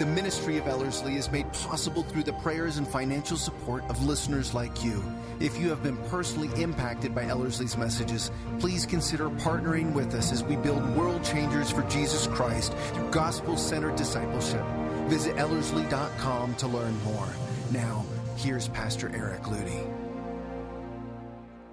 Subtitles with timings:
[0.00, 4.54] The ministry of Ellerslie is made possible through the prayers and financial support of listeners
[4.54, 5.04] like you.
[5.40, 10.42] If you have been personally impacted by Ellerslie's messages, please consider partnering with us as
[10.42, 14.64] we build world changers for Jesus Christ through gospel centered discipleship.
[15.08, 17.28] Visit Ellerslie.com to learn more.
[17.70, 18.06] Now,
[18.36, 19.86] here's Pastor Eric Ludy.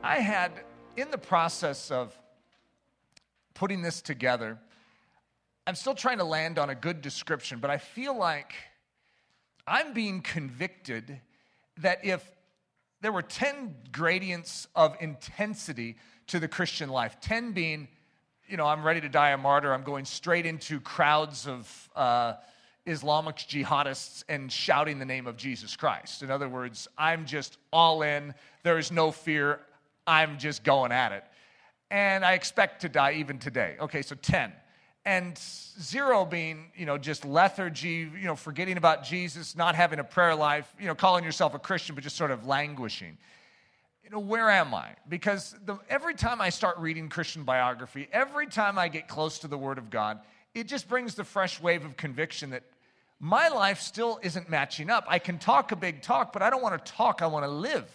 [0.03, 0.51] I had,
[0.97, 2.13] in the process of
[3.53, 4.59] putting this together,
[5.67, 8.53] I'm still trying to land on a good description, but I feel like
[9.67, 11.19] I'm being convicted
[11.79, 12.23] that if
[13.01, 17.89] there were 10 gradients of intensity to the Christian life, 10 being,
[18.47, 22.35] you know, I'm ready to die a martyr, I'm going straight into crowds of uh,
[22.85, 26.23] Islamic jihadists and shouting the name of Jesus Christ.
[26.23, 28.33] In other words, I'm just all in,
[28.63, 29.59] there is no fear,
[30.07, 31.25] I'm just going at it.
[31.91, 33.75] And I expect to die even today.
[33.81, 34.53] Okay, so 10
[35.07, 40.03] and zero being you know just lethargy you know forgetting about jesus not having a
[40.03, 43.17] prayer life you know calling yourself a christian but just sort of languishing.
[44.03, 44.95] You know where am i?
[45.07, 49.47] Because the, every time i start reading christian biography every time i get close to
[49.47, 50.19] the word of god
[50.53, 52.63] it just brings the fresh wave of conviction that
[53.19, 55.05] my life still isn't matching up.
[55.07, 57.51] I can talk a big talk but i don't want to talk i want to
[57.51, 57.89] live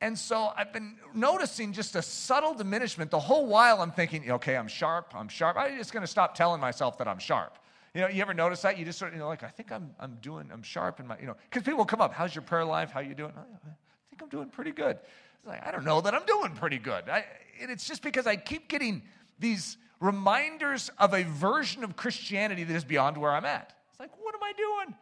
[0.00, 3.10] and so I've been noticing just a subtle diminishment.
[3.10, 5.56] The whole while I'm thinking, okay, I'm sharp, I'm sharp.
[5.58, 7.58] I'm just going to stop telling myself that I'm sharp.
[7.94, 8.78] You know, you ever notice that?
[8.78, 11.06] You just sort of, you know, like, I think I'm, I'm doing, I'm sharp in
[11.06, 12.90] my, you know, because people come up, how's your prayer life?
[12.92, 13.32] How you doing?
[13.36, 14.96] Oh, I think I'm doing pretty good.
[15.36, 17.08] It's like, I don't know that I'm doing pretty good.
[17.08, 17.24] I,
[17.60, 19.02] and it's just because I keep getting
[19.38, 23.74] these reminders of a version of Christianity that is beyond where I'm at.
[23.90, 24.94] It's like, what am I doing?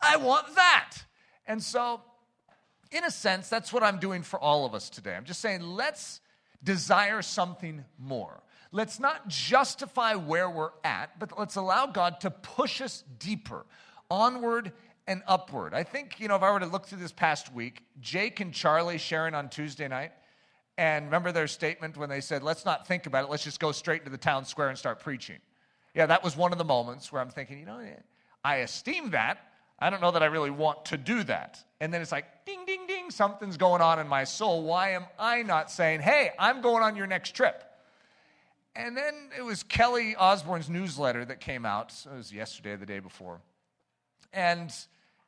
[0.00, 0.96] I want that.
[1.46, 2.00] And so
[2.90, 5.14] in a sense, that's what I'm doing for all of us today.
[5.14, 6.20] I'm just saying, let's
[6.62, 8.42] desire something more.
[8.72, 13.66] Let's not justify where we're at, but let's allow God to push us deeper,
[14.10, 14.72] onward
[15.06, 15.74] and upward.
[15.74, 18.52] I think, you know, if I were to look through this past week, Jake and
[18.52, 20.12] Charlie sharing on Tuesday night,
[20.78, 23.72] and remember their statement when they said, let's not think about it, let's just go
[23.72, 25.38] straight to the town square and start preaching.
[25.94, 27.80] Yeah, that was one of the moments where I'm thinking, you know,
[28.44, 29.38] I esteem that,
[29.80, 31.62] I don't know that I really want to do that.
[31.80, 34.62] And then it's like, ding, ding, ding, something's going on in my soul.
[34.62, 37.64] Why am I not saying, hey, I'm going on your next trip?
[38.76, 41.94] And then it was Kelly Osborne's newsletter that came out.
[42.04, 43.40] it was yesterday the day before.
[44.32, 44.70] And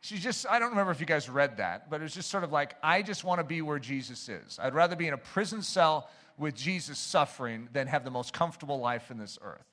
[0.01, 2.45] she just, I don't remember if you guys read that, but it was just sort
[2.45, 4.59] of like, I just want to be where Jesus is.
[4.61, 8.79] I'd rather be in a prison cell with Jesus suffering than have the most comfortable
[8.79, 9.65] life in this earth.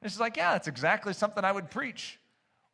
[0.00, 2.18] And she's like, yeah, that's exactly something I would preach.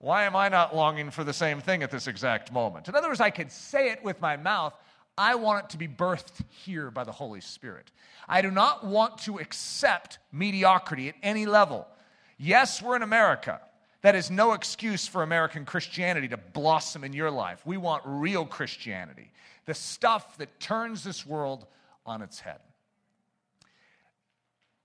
[0.00, 2.88] Why am I not longing for the same thing at this exact moment?
[2.88, 4.74] In other words, I could say it with my mouth.
[5.16, 7.90] I want it to be birthed here by the Holy Spirit.
[8.28, 11.88] I do not want to accept mediocrity at any level.
[12.38, 13.60] Yes, we're in America.
[14.02, 17.66] That is no excuse for American Christianity to blossom in your life.
[17.66, 19.32] We want real Christianity,
[19.66, 21.66] the stuff that turns this world
[22.06, 22.60] on its head.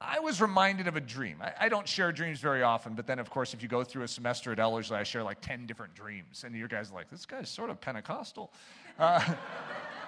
[0.05, 1.37] I was reminded of a dream.
[1.41, 4.03] I, I, don't share dreams very often, but then, of course, if you go through
[4.03, 6.43] a semester at Ellerslie, I share like 10 different dreams.
[6.45, 8.51] And your guys are like, this guy's sort of Pentecostal.
[8.99, 9.23] Uh,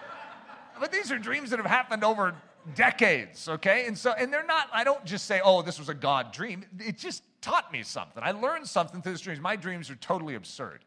[0.79, 2.35] but these are dreams that have happened over
[2.75, 3.85] decades, okay?
[3.87, 6.65] And so, and they're not, I don't just say, oh, this was a God dream.
[6.79, 8.21] It just taught me something.
[8.21, 9.39] I learned something through this dreams.
[9.39, 10.83] My dreams are totally absurd.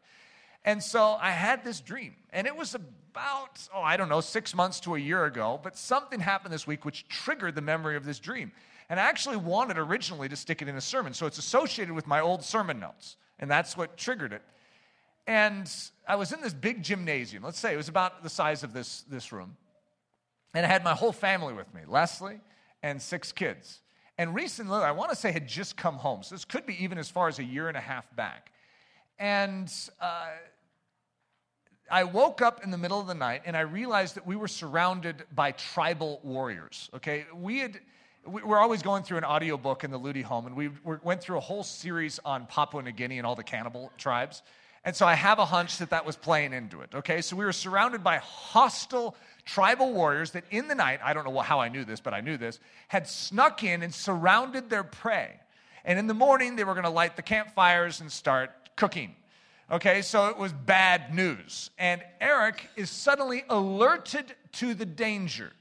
[0.65, 4.53] And so I had this dream, and it was about, oh, I don't know, six
[4.53, 8.03] months to a year ago, but something happened this week which triggered the memory of
[8.05, 8.51] this dream.
[8.89, 11.13] And I actually wanted originally to stick it in a sermon.
[11.13, 13.17] So it's associated with my old sermon notes.
[13.37, 14.41] And that's what triggered it.
[15.27, 15.71] And
[16.07, 17.43] I was in this big gymnasium.
[17.43, 19.55] Let's say it was about the size of this, this room.
[20.55, 22.39] And I had my whole family with me Leslie
[22.81, 23.81] and six kids.
[24.17, 26.23] And recently, I want to say, had just come home.
[26.23, 28.51] So this could be even as far as a year and a half back.
[29.19, 29.71] And
[30.01, 30.29] uh,
[31.91, 34.47] I woke up in the middle of the night and I realized that we were
[34.47, 36.89] surrounded by tribal warriors.
[36.95, 37.79] Okay, we had
[38.25, 40.69] we're always going through an audiobook in the Ludy home, and we
[41.03, 44.41] went through a whole series on Papua New Guinea and all the cannibal tribes.
[44.85, 47.21] And so I have a hunch that that was playing into it, okay?
[47.21, 51.37] So we were surrounded by hostile tribal warriors that in the night, I don't know
[51.39, 55.39] how I knew this, but I knew this, had snuck in and surrounded their prey.
[55.83, 59.15] And in the morning, they were gonna light the campfires and start cooking.
[59.71, 61.69] Okay, so it was bad news.
[61.77, 65.51] And Eric is suddenly alerted to the danger.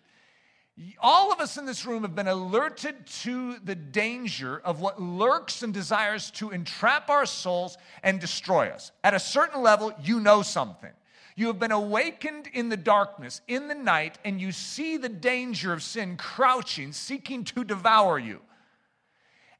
[1.00, 5.62] All of us in this room have been alerted to the danger of what lurks
[5.62, 8.92] and desires to entrap our souls and destroy us.
[9.02, 10.92] At a certain level, you know something.
[11.34, 15.72] You have been awakened in the darkness, in the night, and you see the danger
[15.72, 18.40] of sin crouching, seeking to devour you.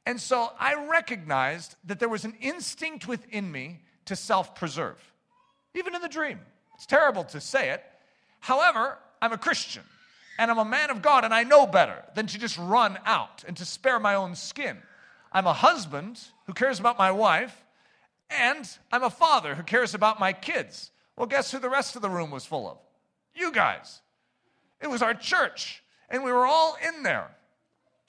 [0.05, 4.99] And so I recognized that there was an instinct within me to self preserve,
[5.73, 6.39] even in the dream.
[6.75, 7.83] It's terrible to say it.
[8.39, 9.83] However, I'm a Christian
[10.39, 13.43] and I'm a man of God and I know better than to just run out
[13.45, 14.77] and to spare my own skin.
[15.33, 17.65] I'm a husband who cares about my wife,
[18.29, 20.91] and I'm a father who cares about my kids.
[21.17, 22.77] Well, guess who the rest of the room was full of?
[23.35, 24.01] You guys.
[24.81, 27.29] It was our church, and we were all in there.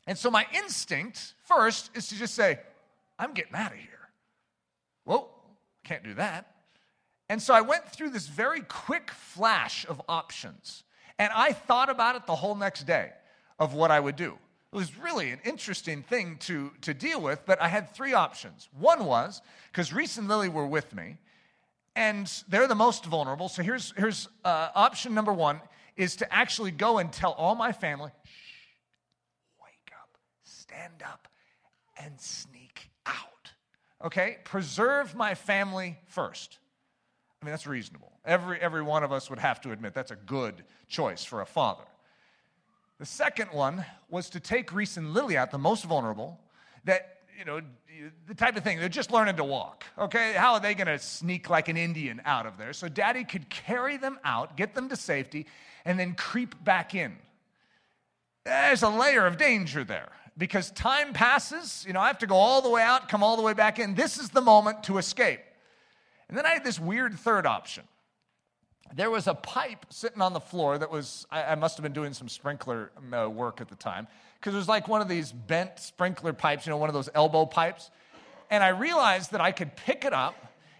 [0.06, 2.60] And so my instinct first is to just say,
[3.18, 4.08] I'm getting out of here.
[5.04, 5.30] Well,
[5.82, 6.46] can't do that.
[7.28, 10.84] And so I went through this very quick flash of options.
[11.20, 13.10] And I thought about it the whole next day
[13.58, 14.38] of what I would do.
[14.72, 18.70] It was really an interesting thing to, to deal with, but I had three options.
[18.78, 21.18] One was because Reese and Lily were with me,
[21.94, 23.50] and they're the most vulnerable.
[23.50, 25.60] So here's, here's uh, option number one
[25.94, 28.30] is to actually go and tell all my family, shh,
[29.62, 31.28] wake up, stand up,
[32.02, 33.52] and sneak out.
[34.02, 34.38] Okay?
[34.44, 36.59] Preserve my family first.
[37.40, 38.12] I mean, that's reasonable.
[38.24, 41.46] Every, every one of us would have to admit that's a good choice for a
[41.46, 41.84] father.
[42.98, 46.38] The second one was to take Reese and Lily out, the most vulnerable,
[46.84, 47.62] that, you know,
[48.28, 50.34] the type of thing, they're just learning to walk, okay?
[50.34, 52.74] How are they gonna sneak like an Indian out of there?
[52.74, 55.46] So daddy could carry them out, get them to safety,
[55.86, 57.16] and then creep back in.
[58.44, 61.84] There's a layer of danger there because time passes.
[61.86, 63.78] You know, I have to go all the way out, come all the way back
[63.78, 63.94] in.
[63.94, 65.40] This is the moment to escape.
[66.30, 67.82] And then I had this weird third option.
[68.94, 71.92] There was a pipe sitting on the floor that was, I, I must have been
[71.92, 74.06] doing some sprinkler uh, work at the time,
[74.38, 77.08] because it was like one of these bent sprinkler pipes, you know, one of those
[77.16, 77.90] elbow pipes.
[78.48, 80.36] And I realized that I could pick it up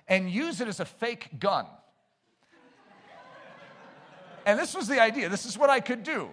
[0.06, 1.66] and use it as a fake gun.
[4.46, 5.28] and this was the idea.
[5.28, 6.28] This is what I could do.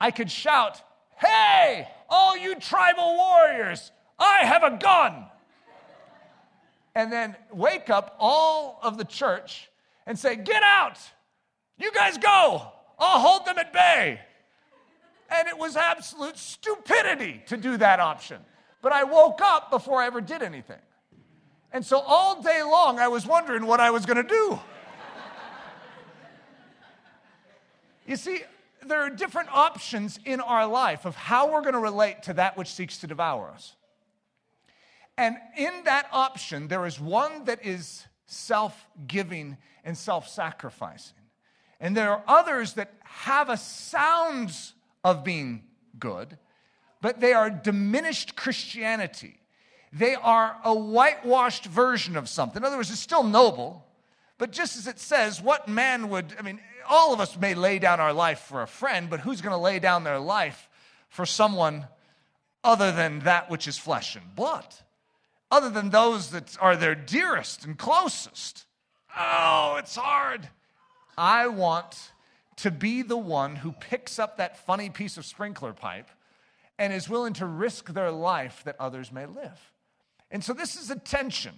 [0.00, 0.80] I could shout,
[1.18, 5.26] Hey, all you tribal warriors, I have a gun
[6.94, 9.68] and then wake up all of the church
[10.06, 10.98] and say, Get out!
[11.78, 12.72] You guys go!
[12.98, 14.20] I'll hold them at bay.
[15.30, 18.38] And it was absolute stupidity to do that option.
[18.82, 20.78] But I woke up before I ever did anything.
[21.72, 24.60] And so all day long, I was wondering what I was going to do.
[28.06, 28.42] you see,
[28.84, 32.58] there are different options in our life of how we're going to relate to that
[32.58, 33.74] which seeks to devour us.
[35.18, 41.18] And in that option, there is one that is self giving and self sacrificing.
[41.80, 44.74] And there are others that have a sounds
[45.04, 45.64] of being
[45.98, 46.38] good,
[47.00, 49.40] but they are diminished Christianity.
[49.92, 52.62] They are a whitewashed version of something.
[52.62, 53.84] In other words, it's still noble,
[54.38, 57.78] but just as it says, what man would, I mean, all of us may lay
[57.78, 60.68] down our life for a friend, but who's going to lay down their life
[61.08, 61.86] for someone
[62.64, 64.66] other than that which is flesh and blood?
[65.52, 68.64] Other than those that are their dearest and closest.
[69.16, 70.48] Oh, it's hard.
[71.16, 72.10] I want
[72.56, 76.08] to be the one who picks up that funny piece of sprinkler pipe
[76.78, 79.72] and is willing to risk their life that others may live.
[80.30, 81.54] And so this is a tension.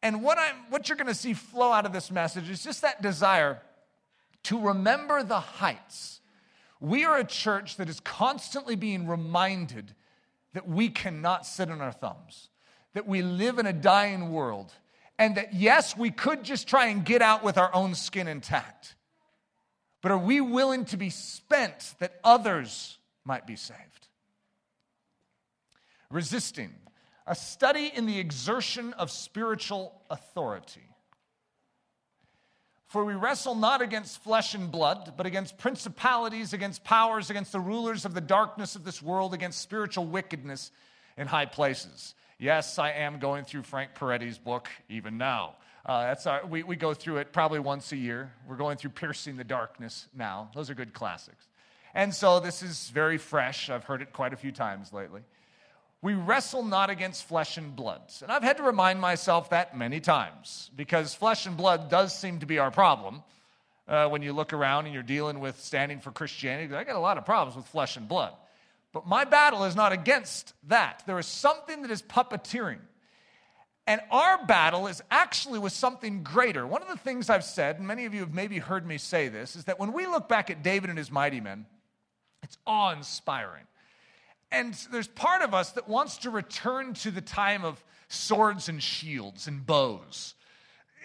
[0.00, 2.82] And what, I'm, what you're going to see flow out of this message is just
[2.82, 3.60] that desire
[4.44, 6.20] to remember the heights.
[6.78, 9.96] We are a church that is constantly being reminded
[10.52, 12.48] that we cannot sit on our thumbs
[12.98, 14.72] that we live in a dying world
[15.20, 18.96] and that, yes, we could just try and get out with our own skin intact.
[20.02, 24.08] But are we willing to be spent that others might be saved?
[26.10, 26.74] Resisting,
[27.24, 30.88] a study in the exertion of spiritual authority.
[32.88, 37.60] For we wrestle not against flesh and blood, but against principalities, against powers, against the
[37.60, 40.72] rulers of the darkness of this world, against spiritual wickedness
[41.16, 42.16] in high places.
[42.40, 45.56] Yes, I am going through Frank Peretti's book even now.
[45.84, 48.30] Uh, that's our, we, we go through it probably once a year.
[48.46, 50.48] We're going through Piercing the Darkness now.
[50.54, 51.48] Those are good classics.
[51.94, 53.70] And so this is very fresh.
[53.70, 55.22] I've heard it quite a few times lately.
[56.00, 58.02] We wrestle not against flesh and blood.
[58.22, 62.38] And I've had to remind myself that many times because flesh and blood does seem
[62.38, 63.24] to be our problem.
[63.88, 67.00] Uh, when you look around and you're dealing with standing for Christianity, I got a
[67.00, 68.32] lot of problems with flesh and blood.
[68.92, 71.02] But my battle is not against that.
[71.06, 72.78] There is something that is puppeteering.
[73.86, 76.66] And our battle is actually with something greater.
[76.66, 79.28] One of the things I've said, and many of you have maybe heard me say
[79.28, 81.66] this, is that when we look back at David and his mighty men,
[82.42, 83.64] It's awe inspiring.
[84.50, 88.82] And there's part of us that wants to return to the time of swords and
[88.82, 90.34] shields and bows,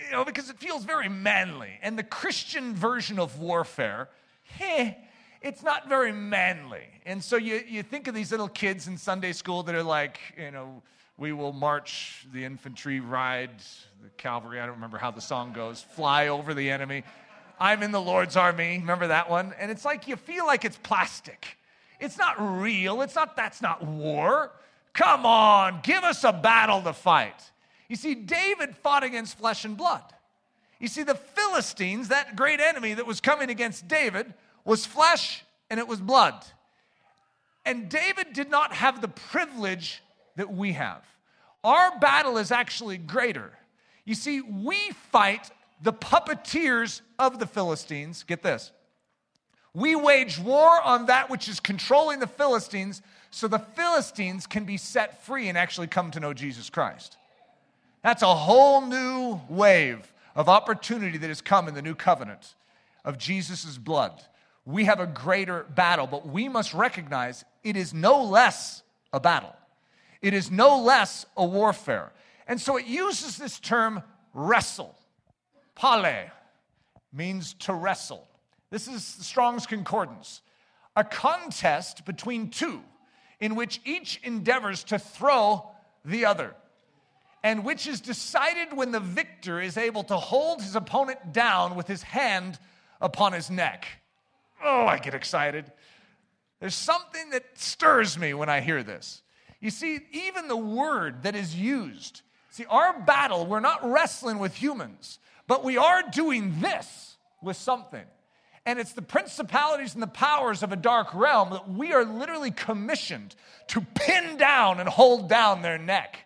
[0.06, 1.78] you know, because it feels very manly.
[1.82, 4.10] And the Christian version of warfare,
[4.60, 4.94] eh,
[5.44, 6.86] it's not very manly.
[7.06, 10.18] And so you, you think of these little kids in Sunday school that are like,
[10.38, 10.82] you know,
[11.18, 13.52] we will march the infantry, ride
[14.02, 14.60] the cavalry.
[14.60, 15.82] I don't remember how the song goes.
[15.82, 17.04] Fly over the enemy.
[17.60, 18.80] I'm in the Lord's army.
[18.80, 19.54] Remember that one?
[19.60, 21.58] And it's like you feel like it's plastic.
[22.00, 23.02] It's not real.
[23.02, 24.52] It's not, that's not war.
[24.94, 27.52] Come on, give us a battle to fight.
[27.90, 30.04] You see, David fought against flesh and blood.
[30.80, 34.34] You see, the Philistines, that great enemy that was coming against David,
[34.65, 36.46] was flesh and it was blood.
[37.65, 40.01] And David did not have the privilege
[40.36, 41.03] that we have.
[41.63, 43.51] Our battle is actually greater.
[44.05, 45.50] You see, we fight
[45.82, 48.24] the puppeteers of the Philistines.
[48.24, 48.72] Get this.
[49.74, 53.01] We wage war on that which is controlling the Philistines
[53.32, 57.17] so the Philistines can be set free and actually come to know Jesus Christ.
[58.03, 62.55] That's a whole new wave of opportunity that has come in the new covenant
[63.05, 64.22] of Jesus' blood.
[64.65, 69.55] We have a greater battle, but we must recognize it is no less a battle.
[70.22, 72.12] It is no less a warfare.
[72.48, 74.01] And so it uses this term
[74.34, 74.96] wrestle.
[75.75, 76.29] Pale
[77.12, 78.27] means to wrestle.
[78.70, 80.41] This is the Strong's Concordance.
[80.96, 82.82] A contest between two
[83.39, 85.70] in which each endeavors to throw
[86.05, 86.55] the other,
[87.43, 91.88] and which is decided when the victor is able to hold his opponent down with
[91.88, 92.58] his hand
[93.01, 93.88] upon his neck.
[94.63, 95.72] Oh, I get excited.
[96.60, 99.22] There's something that stirs me when I hear this.
[99.60, 104.55] You see, even the word that is used, see, our battle, we're not wrestling with
[104.55, 108.05] humans, but we are doing this with something.
[108.65, 112.51] And it's the principalities and the powers of a dark realm that we are literally
[112.51, 113.36] commissioned
[113.67, 116.25] to pin down and hold down their neck.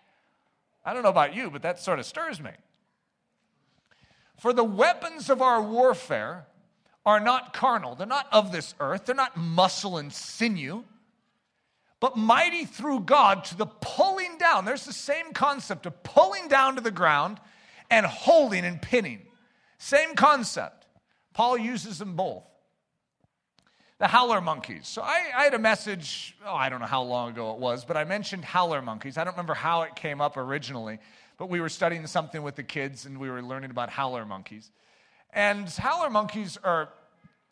[0.85, 2.51] I don't know about you, but that sort of stirs me.
[4.37, 6.45] For the weapons of our warfare
[7.07, 10.83] are not carnal, they're not of this earth, they're not muscle and sinew,
[12.01, 14.65] but mighty through God to the pulling down.
[14.65, 17.39] There's the same concept of pulling down to the ground
[17.89, 19.21] and holding and pinning.
[19.77, 20.85] Same concept.
[21.33, 22.43] Paul uses them both.
[23.99, 24.85] The howler monkeys.
[24.85, 27.85] So I, I, had a message, oh, I don't know how long ago it was,
[27.85, 29.17] but I mentioned howler monkeys.
[29.17, 30.99] I don't remember how it came up originally,
[31.37, 34.71] but we were studying something with the kids and we were learning about howler monkeys.
[35.33, 36.89] And howler monkeys are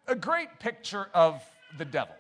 [0.08, 1.44] a great picture of
[1.78, 2.16] the devil.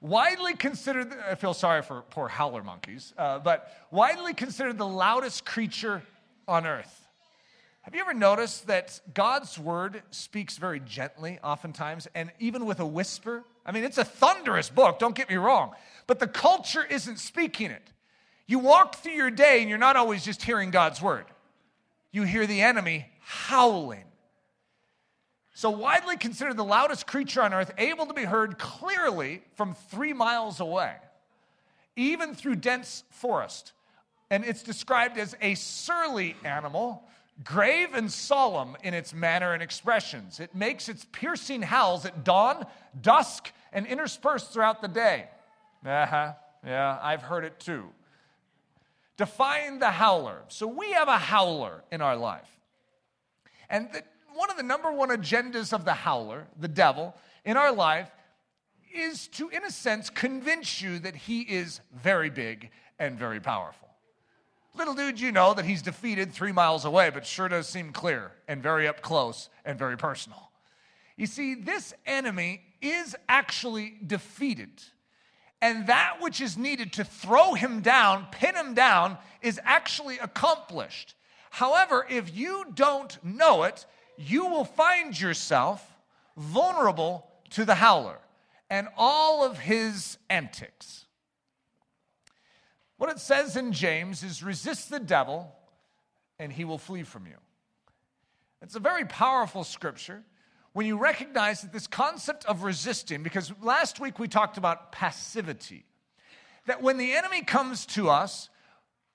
[0.00, 5.44] Widely considered, I feel sorry for poor howler monkeys, uh, but widely considered the loudest
[5.44, 6.02] creature
[6.48, 7.06] on earth.
[7.82, 12.86] Have you ever noticed that God's word speaks very gently, oftentimes, and even with a
[12.86, 13.44] whisper?
[13.64, 15.72] I mean, it's a thunderous book, don't get me wrong,
[16.06, 17.92] but the culture isn't speaking it.
[18.46, 21.26] You walk through your day and you're not always just hearing God's word,
[22.10, 24.04] you hear the enemy howling.
[25.54, 30.12] So, widely considered the loudest creature on earth, able to be heard clearly from three
[30.12, 30.94] miles away,
[31.94, 33.72] even through dense forest.
[34.30, 37.04] And it's described as a surly animal
[37.44, 40.40] grave and solemn in its manner and expressions.
[40.40, 42.66] It makes its piercing howls at dawn,
[43.00, 45.28] dusk, and interspersed throughout the day.
[45.84, 46.32] Uh huh.
[46.64, 47.88] Yeah, I've heard it too.
[49.16, 50.42] Define the howler.
[50.48, 52.48] So we have a howler in our life.
[53.68, 54.02] And the,
[54.34, 58.10] one of the number one agendas of the howler, the devil, in our life
[58.94, 63.88] is to, in a sense, convince you that he is very big and very powerful.
[64.74, 68.32] Little dude, you know that he's defeated three miles away, but sure does seem clear
[68.48, 70.50] and very up close and very personal.
[71.16, 74.82] You see, this enemy is actually defeated.
[75.60, 81.14] And that which is needed to throw him down, pin him down, is actually accomplished.
[81.50, 85.86] However, if you don't know it, you will find yourself
[86.36, 88.18] vulnerable to the howler
[88.70, 91.06] and all of his antics.
[92.96, 95.52] What it says in James is resist the devil
[96.38, 97.36] and he will flee from you.
[98.62, 100.22] It's a very powerful scripture
[100.72, 105.84] when you recognize that this concept of resisting, because last week we talked about passivity,
[106.66, 108.48] that when the enemy comes to us,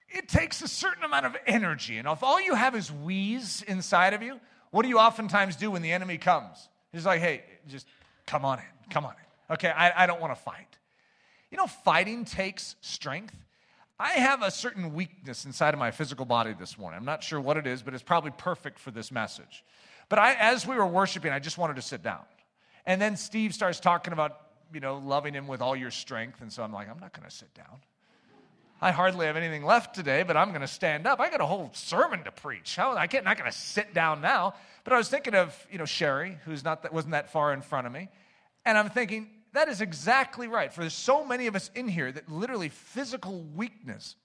[0.10, 1.98] it takes a certain amount of energy.
[1.98, 4.40] And if all you have is wheeze inside of you,
[4.72, 6.70] what do you oftentimes do when the enemy comes?
[6.92, 7.88] He's like, hey, just
[8.26, 9.54] come on in, come on in.
[9.54, 10.78] Okay, I, I don't want to fight.
[11.52, 13.36] You know, fighting takes strength.
[14.00, 17.00] I have a certain weakness inside of my physical body this morning.
[17.00, 19.64] I'm not sure what it is, but it's probably perfect for this message.
[20.10, 22.22] But I, as we were worshiping, I just wanted to sit down.
[22.86, 24.38] And then Steve starts talking about
[24.74, 26.42] you know, loving him with all your strength.
[26.42, 27.80] And so I'm like, I'm not going to sit down.
[28.80, 31.20] I hardly have anything left today, but I'm going to stand up.
[31.20, 32.78] I got a whole sermon to preach.
[32.78, 34.54] I can't, not going to sit down now.
[34.84, 37.62] But I was thinking of, you know, Sherry, who's not that, wasn't that far in
[37.62, 38.10] front of me.
[38.66, 40.72] And I'm thinking, that is exactly right.
[40.72, 44.16] For there's so many of us in here that literally physical weakness.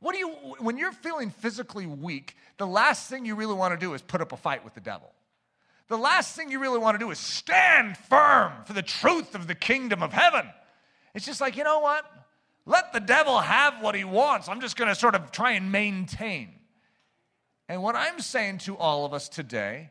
[0.00, 0.28] What do you,
[0.58, 4.20] when you're feeling physically weak, the last thing you really want to do is put
[4.20, 5.10] up a fight with the devil.
[5.88, 9.46] The last thing you really want to do is stand firm for the truth of
[9.46, 10.46] the kingdom of heaven.
[11.14, 12.04] It's just like, you know what?
[12.68, 14.46] Let the devil have what he wants.
[14.46, 16.50] I'm just going to sort of try and maintain.
[17.66, 19.90] And what I'm saying to all of us today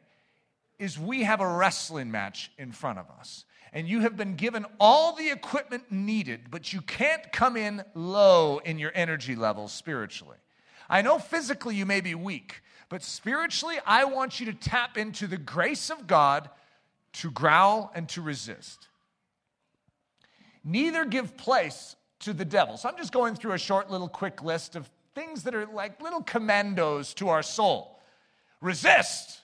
[0.77, 3.45] is we have a wrestling match in front of us.
[3.73, 8.59] And you have been given all the equipment needed, but you can't come in low
[8.59, 10.37] in your energy levels spiritually.
[10.87, 15.25] I know physically you may be weak, but spiritually, I want you to tap into
[15.25, 16.47] the grace of God
[17.13, 18.87] to growl and to resist.
[20.63, 22.77] Neither give place to the devil.
[22.77, 26.01] So I'm just going through a short little quick list of things that are like
[26.01, 27.99] little commandos to our soul.
[28.61, 29.41] Resist.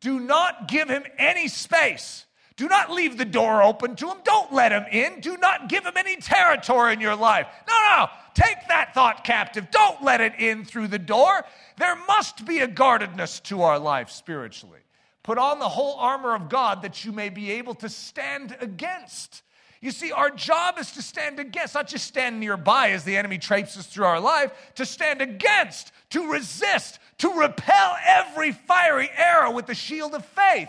[0.00, 2.26] Do not give him any space.
[2.56, 4.18] Do not leave the door open to him.
[4.24, 5.20] Don't let him in.
[5.20, 7.46] Do not give him any territory in your life.
[7.68, 8.06] No, no.
[8.34, 9.70] Take that thought captive.
[9.70, 11.44] Don't let it in through the door.
[11.76, 14.80] There must be a guardedness to our life spiritually.
[15.22, 19.42] Put on the whole armor of God that you may be able to stand against
[19.86, 23.38] you see, our job is to stand against, not just stand nearby as the enemy
[23.38, 29.66] traipses through our life, to stand against, to resist, to repel every fiery arrow with
[29.66, 30.68] the shield of faith.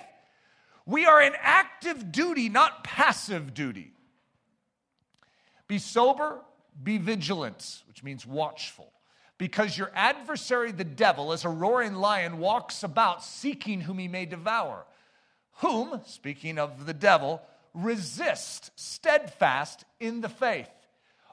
[0.86, 3.92] We are in active duty, not passive duty.
[5.68, 6.42] Be sober,
[6.82, 8.94] be vigilant, which means watchful,
[9.40, 14.28] because your adversary, the devil, as a roaring lion, walks about seeking whom he may
[14.28, 14.86] devour.
[15.62, 17.42] Whom, speaking of the devil,
[17.78, 20.70] resist steadfast in the faith.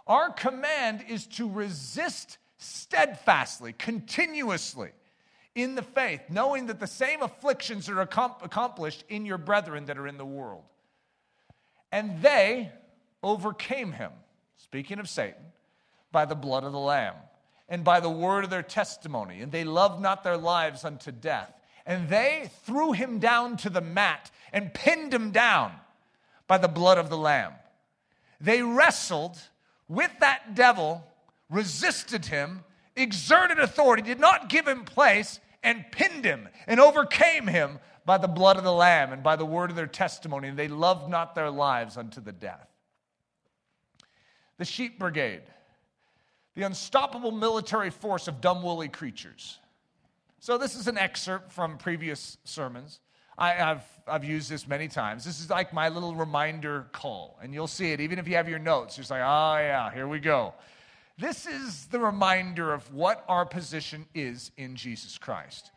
[0.06, 4.90] Our command is to resist steadfastly, continuously
[5.54, 10.06] in the faith, knowing that the same afflictions are accomplished in your brethren that are
[10.06, 10.64] in the world.
[11.90, 12.70] And they
[13.22, 14.10] overcame him,
[14.56, 15.42] speaking of Satan,
[16.12, 17.14] by the blood of the Lamb
[17.68, 21.50] and by the word of their testimony, and they loved not their lives unto death.
[21.86, 25.72] And they threw him down to the mat and pinned him down
[26.46, 27.52] by the blood of the Lamb.
[28.40, 29.38] They wrestled
[29.88, 31.04] with that devil,
[31.50, 32.64] resisted him,
[32.96, 38.28] exerted authority, did not give him place, and pinned him and overcame him by the
[38.28, 40.48] blood of the Lamb and by the word of their testimony.
[40.48, 42.68] And they loved not their lives unto the death.
[44.58, 45.42] The sheep brigade,
[46.54, 49.58] the unstoppable military force of dumb, woolly creatures.
[50.38, 53.00] So, this is an excerpt from previous sermons.
[53.36, 55.24] I, have I've used this many times.
[55.24, 58.48] This is like my little reminder call, and you'll see it even if you have
[58.48, 58.96] your notes.
[58.96, 60.54] You're like, oh, yeah, here we go.
[61.18, 65.70] This is the reminder of what our position is in Jesus Christ.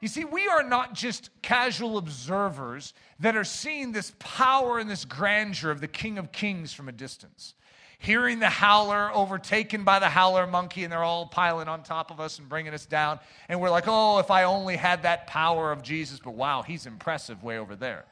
[0.00, 5.04] You see, we are not just casual observers that are seeing this power and this
[5.04, 7.54] grandeur of the King of Kings from a distance
[8.00, 12.18] hearing the howler overtaken by the howler monkey, and they're all piling on top of
[12.18, 13.20] us and bringing us down.
[13.48, 16.86] And we're like, oh, if I only had that power of Jesus, but wow, he's
[16.86, 18.06] impressive way over there.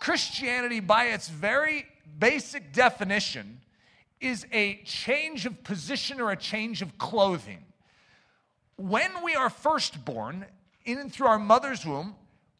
[0.00, 1.86] Christianity, by its very
[2.18, 3.60] basic definition,
[4.20, 7.64] is a change of position or a change of clothing.
[8.76, 10.44] When we are first born,
[10.84, 12.16] in and through our mother's womb,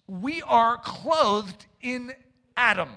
[0.07, 2.13] we are clothed in
[2.57, 2.91] Adam.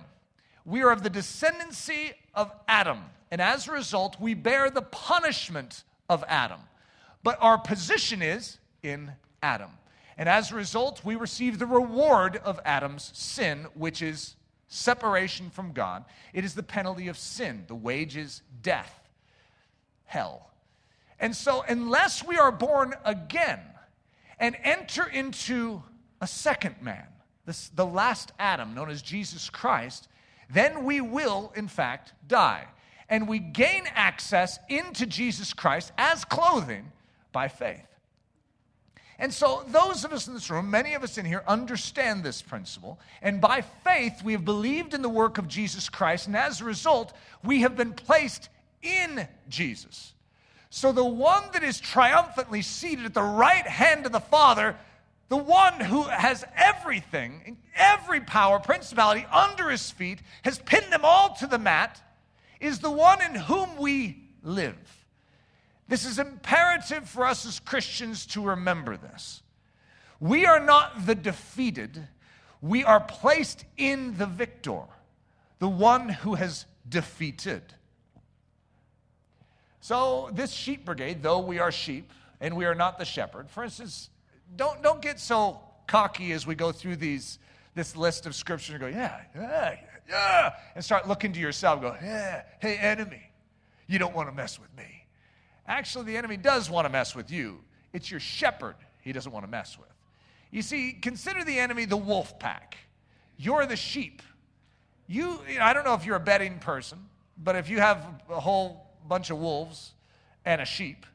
[0.63, 2.99] We are of the descendancy of Adam.
[3.31, 6.59] And as a result, we bear the punishment of Adam.
[7.23, 9.11] But our position is in
[9.41, 9.71] Adam.
[10.17, 14.35] And as a result, we receive the reward of Adam's sin, which is
[14.67, 16.05] separation from God.
[16.33, 17.65] It is the penalty of sin.
[17.67, 19.09] The wage is death,
[20.05, 20.51] hell.
[21.19, 23.59] And so, unless we are born again
[24.39, 25.83] and enter into
[26.21, 27.07] a second man,
[27.45, 30.07] this, the last Adam, known as Jesus Christ,
[30.49, 32.65] then we will, in fact, die.
[33.10, 36.91] And we gain access into Jesus Christ as clothing
[37.32, 37.86] by faith.
[39.18, 42.41] And so, those of us in this room, many of us in here, understand this
[42.41, 43.00] principle.
[43.22, 46.28] And by faith, we have believed in the work of Jesus Christ.
[46.28, 48.50] And as a result, we have been placed
[48.82, 50.13] in Jesus.
[50.70, 54.76] So, the one that is triumphantly seated at the right hand of the Father
[55.28, 61.34] the one who has everything, every power, principality under his feet, has pinned them all
[61.36, 62.02] to the mat,
[62.60, 65.06] is the one in whom we live.
[65.88, 69.44] This is imperative for us as Christians to remember this.
[70.20, 72.08] We are not the defeated,
[72.62, 74.82] we are placed in the victor.
[75.60, 77.62] the one who has defeated.
[79.80, 83.63] So, this sheep brigade, though we are sheep and we are not the shepherd, for
[83.63, 84.10] instance,
[84.56, 87.39] don't, don't get so cocky as we go through these,
[87.74, 89.76] this list of scripture and go, yeah, yeah,
[90.08, 93.32] yeah, and start looking to yourself go, yeah, hey, enemy,
[93.88, 95.06] you don't want to mess with me.
[95.68, 97.60] Actually, the enemy does want to mess with you.
[97.94, 99.89] It's your shepherd he doesn't want to mess with.
[100.52, 102.78] You see, consider the enemy the wolf pack.
[103.38, 104.22] You're the sheep.
[105.08, 107.00] You, you know, I don't know if you're a betting person,
[107.38, 109.94] but if you have a whole bunch of wolves
[110.46, 111.06] and a sheep,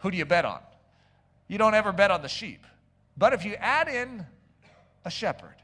[0.00, 0.60] who do you bet on?
[1.48, 2.66] You don't ever bet on the sheep.
[3.16, 4.26] But if you add in
[5.04, 5.55] a shepherd,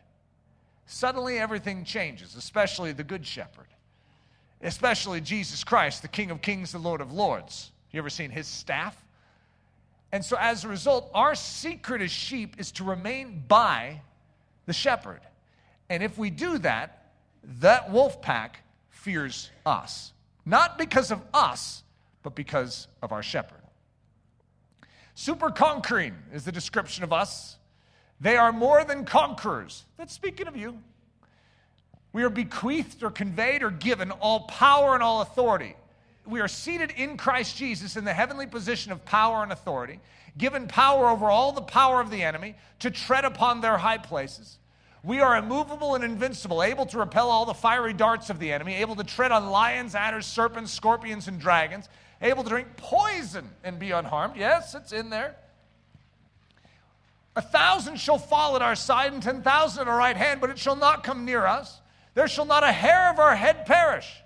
[0.92, 3.66] suddenly everything changes, especially the good shepherd,
[4.60, 7.72] especially Jesus Christ, the King of Kings, the Lord of Lords.
[7.90, 8.96] You ever seen his staff?
[10.12, 14.02] And so, as a result, our secret as sheep is to remain by
[14.66, 15.20] the shepherd.
[15.88, 17.12] And if we do that,
[17.60, 20.12] that wolf pack fears us.
[20.44, 21.82] Not because of us,
[22.22, 23.58] but because of our shepherd.
[25.14, 27.56] Super conquering is the description of us.
[28.22, 29.84] They are more than conquerors.
[29.98, 30.78] That's speaking of you.
[32.14, 35.76] We are bequeathed or conveyed or given all power and all authority
[36.26, 39.98] we are seated in Christ Jesus in the heavenly position of power and authority,
[40.38, 44.58] given power over all the power of the enemy to tread upon their high places.
[45.02, 48.76] We are immovable and invincible, able to repel all the fiery darts of the enemy,
[48.76, 51.88] able to tread on lions, adders, serpents, scorpions, and dragons,
[52.20, 54.36] able to drink poison and be unharmed.
[54.36, 55.34] Yes, it's in there.
[57.34, 60.50] A thousand shall fall at our side and ten thousand at our right hand, but
[60.50, 61.80] it shall not come near us.
[62.14, 64.22] There shall not a hair of our head perish.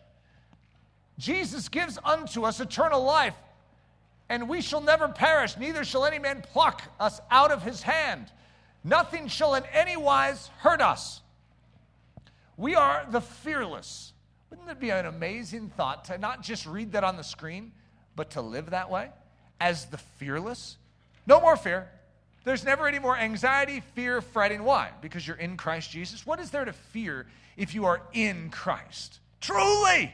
[1.19, 3.37] Jesus gives unto us eternal life,
[4.29, 8.27] and we shall never perish, neither shall any man pluck us out of his hand.
[8.83, 11.23] Nothing shall in any wise hurt us.
[12.57, 14.13] We are the fearless.
[14.51, 17.73] Wouldn't it be an amazing thought to not just read that on the screen,
[18.15, 19.11] but to live that way
[19.61, 20.77] as the fearless?
[21.27, 21.89] No more fear.
[22.47, 24.63] There's never any more anxiety, fear, fretting.
[24.63, 24.91] Why?
[25.03, 26.25] Because you're in Christ Jesus.
[26.25, 29.19] What is there to fear if you are in Christ?
[29.41, 30.13] Truly.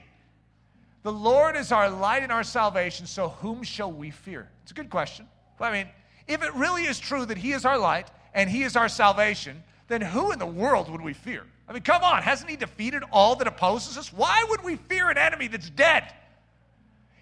[1.02, 4.48] The Lord is our light and our salvation, so whom shall we fear?
[4.62, 5.28] It's a good question.
[5.60, 5.88] I mean,
[6.26, 9.62] if it really is true that He is our light and He is our salvation,
[9.88, 11.44] then who in the world would we fear?
[11.68, 14.10] I mean, come on, hasn't He defeated all that opposes us?
[14.10, 16.10] Why would we fear an enemy that's dead?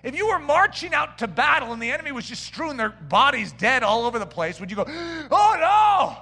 [0.03, 3.53] If you were marching out to battle and the enemy was just strewing their bodies
[3.53, 6.17] dead all over the place, would you go, oh no?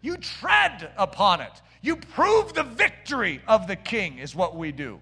[0.00, 1.52] You tread upon it.
[1.80, 5.00] You prove the victory of the king, is what we do.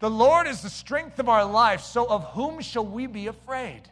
[0.00, 3.82] The Lord is the strength of our life, so of whom shall we be afraid?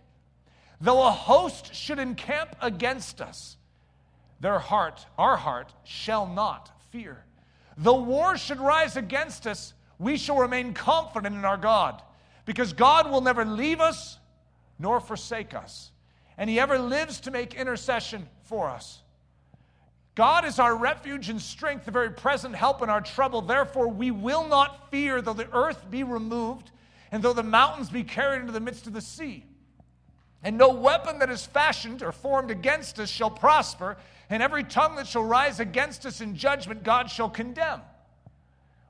[0.81, 3.57] Though a host should encamp against us,
[4.41, 7.25] their heart, our heart, shall not fear.
[7.77, 12.03] Though war should rise against us, we shall remain confident in our God,
[12.49, 14.17] because God will never leave us
[14.79, 15.91] nor forsake us,
[16.39, 19.03] and He ever lives to make intercession for us.
[20.15, 23.43] God is our refuge and strength, the very present help in our trouble.
[23.43, 26.71] Therefore, we will not fear though the earth be removed
[27.13, 29.45] and though the mountains be carried into the midst of the sea.
[30.43, 33.99] And no weapon that is fashioned or formed against us shall prosper,
[34.31, 37.83] and every tongue that shall rise against us in judgment, God shall condemn.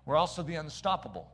[0.07, 1.29] We're also the unstoppable.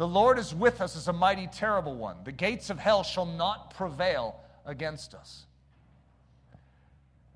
[0.00, 2.16] The Lord is with us as a mighty, terrible one.
[2.24, 5.44] The gates of hell shall not prevail against us.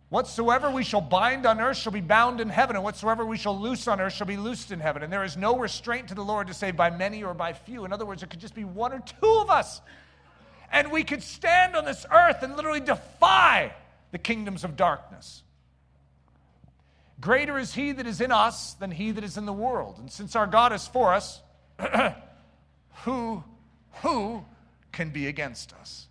[0.09, 3.61] Whatsoever we shall bind on earth shall be bound in heaven, and whatsoever we shall
[3.61, 5.03] loose on earth shall be loosed in heaven.
[5.03, 7.85] And there is no restraint to the Lord to save by many or by few.
[7.85, 9.83] In other words, it could just be one or two of us.
[10.73, 13.75] And we could stand on this earth and literally defy
[14.11, 15.43] the kingdoms of darkness.
[17.21, 19.99] Greater is he that is in us than he that is in the world.
[19.99, 21.43] And since our God is for us,
[23.03, 23.43] who,
[24.03, 24.45] who
[24.93, 26.07] can be against us?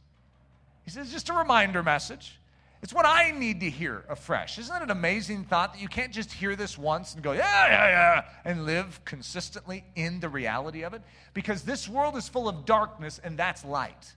[0.84, 2.40] He says, just a reminder message.
[2.82, 4.60] It's what I need to hear afresh.
[4.60, 7.68] Isn't that an amazing thought that you can't just hear this once and go, yeah,
[7.68, 11.02] yeah, yeah, and live consistently in the reality of it?
[11.34, 14.16] Because this world is full of darkness and that's light.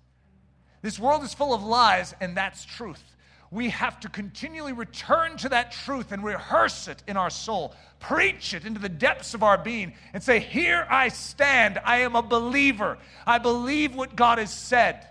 [0.83, 3.03] This world is full of lies and that's truth.
[3.51, 8.55] We have to continually return to that truth and rehearse it in our soul, preach
[8.55, 11.81] it into the depths of our being, and say, Here I stand.
[11.85, 12.99] I am a believer.
[13.27, 15.07] I believe what God has said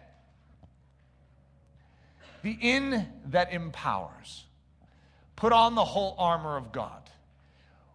[2.45, 4.43] the in that empowers.
[5.35, 7.01] Put on the whole armor of God.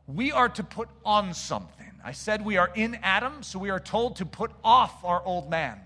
[0.09, 1.87] We are to put on something.
[2.05, 5.49] I said we are in Adam, so we are told to put off our old
[5.49, 5.79] man,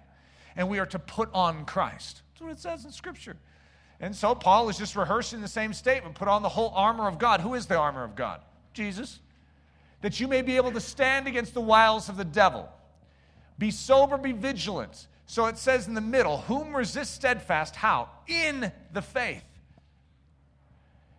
[0.56, 2.22] and we are to put on Christ.
[2.32, 3.36] That's what it says in Scripture.
[4.04, 7.18] And so Paul is just rehearsing the same statement put on the whole armor of
[7.18, 7.40] God.
[7.40, 8.42] Who is the armor of God?
[8.74, 9.18] Jesus.
[10.02, 12.68] that you may be able to stand against the wiles of the devil.
[13.58, 15.06] Be sober, be vigilant.
[15.24, 17.74] So it says in the middle, whom resist steadfast?
[17.74, 18.10] How?
[18.26, 19.42] In the faith.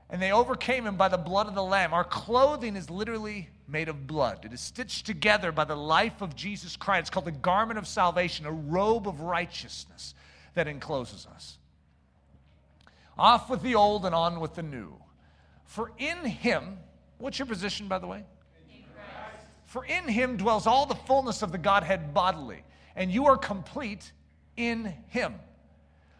[0.07, 1.95] And they overcame him by the blood of the Lamb.
[1.95, 4.45] Our clothing is literally made of blood.
[4.45, 6.99] It is stitched together by the life of Jesus Christ.
[6.99, 10.13] It's called the garment of salvation, a robe of righteousness
[10.53, 11.57] that encloses us.
[13.17, 14.93] Off with the old and on with the new.
[15.65, 16.77] For in him,
[17.17, 18.23] what's your position, by the way?
[19.65, 22.63] For in him dwells all the fullness of the Godhead bodily,
[22.95, 24.11] and you are complete
[24.55, 25.35] in him,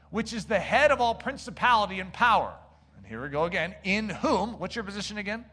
[0.10, 2.53] which is the head of all principality and power.
[2.97, 3.75] And here we go again.
[3.84, 5.45] In whom, what's your position again?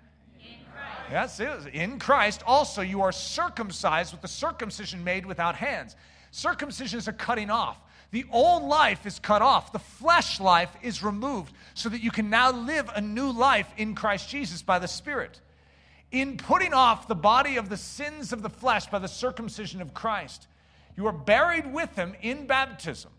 [1.10, 1.66] Yes, it is.
[1.66, 5.94] In Christ also you are circumcised with the circumcision made without hands.
[6.30, 7.78] Circumcision is a cutting off.
[8.12, 9.72] The old life is cut off.
[9.72, 13.94] The flesh life is removed so that you can now live a new life in
[13.94, 15.40] Christ Jesus by the Spirit
[16.12, 19.94] in putting off the body of the sins of the flesh by the circumcision of
[19.94, 20.46] Christ.
[20.94, 23.10] You are buried with him in baptism.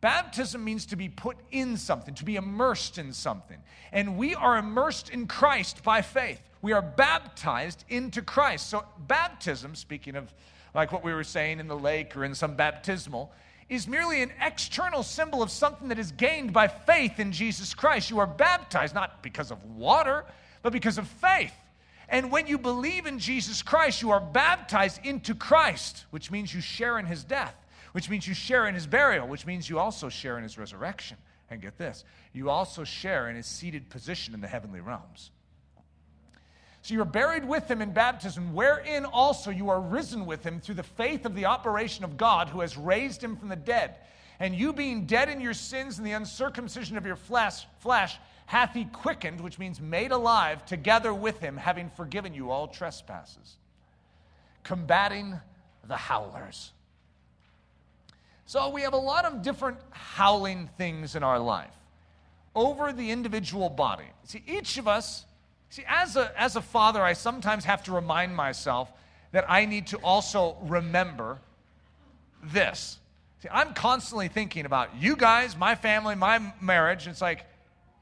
[0.00, 3.58] Baptism means to be put in something, to be immersed in something.
[3.92, 6.42] And we are immersed in Christ by faith.
[6.60, 8.68] We are baptized into Christ.
[8.68, 10.34] So, baptism, speaking of
[10.74, 13.32] like what we were saying in the lake or in some baptismal,
[13.68, 18.10] is merely an external symbol of something that is gained by faith in Jesus Christ.
[18.10, 20.24] You are baptized not because of water,
[20.62, 21.54] but because of faith.
[22.08, 26.60] And when you believe in Jesus Christ, you are baptized into Christ, which means you
[26.60, 27.54] share in his death,
[27.92, 31.16] which means you share in his burial, which means you also share in his resurrection.
[31.50, 35.30] And get this, you also share in his seated position in the heavenly realms.
[36.84, 40.74] So you're buried with him in baptism, wherein also you are risen with him through
[40.74, 43.94] the faith of the operation of God who has raised him from the dead.
[44.38, 48.74] And you being dead in your sins and the uncircumcision of your flesh, flesh hath
[48.74, 53.56] he quickened, which means made alive, together with him, having forgiven you all trespasses.
[54.62, 55.40] Combating
[55.88, 56.70] the howlers.
[58.44, 61.72] So we have a lot of different howling things in our life
[62.54, 64.04] over the individual body.
[64.24, 65.24] See, each of us,
[65.74, 68.92] see, as a, as a father, I sometimes have to remind myself
[69.32, 71.38] that I need to also remember
[72.42, 72.98] this.
[73.42, 77.08] See, I'm constantly thinking about you guys, my family, my marriage.
[77.08, 77.44] It's like,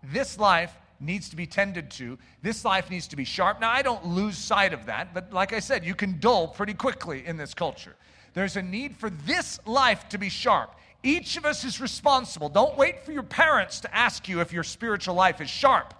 [0.02, 2.18] this life needs to be tended to.
[2.42, 3.61] This life needs to be sharp.
[3.61, 6.74] Now, I don't lose sight of that, but like I said, you can dull pretty
[6.74, 7.96] quickly in this culture.
[8.35, 10.74] There's a need for this life to be sharp.
[11.02, 12.48] Each of us is responsible.
[12.48, 15.94] Don't wait for your parents to ask you if your spiritual life is sharp.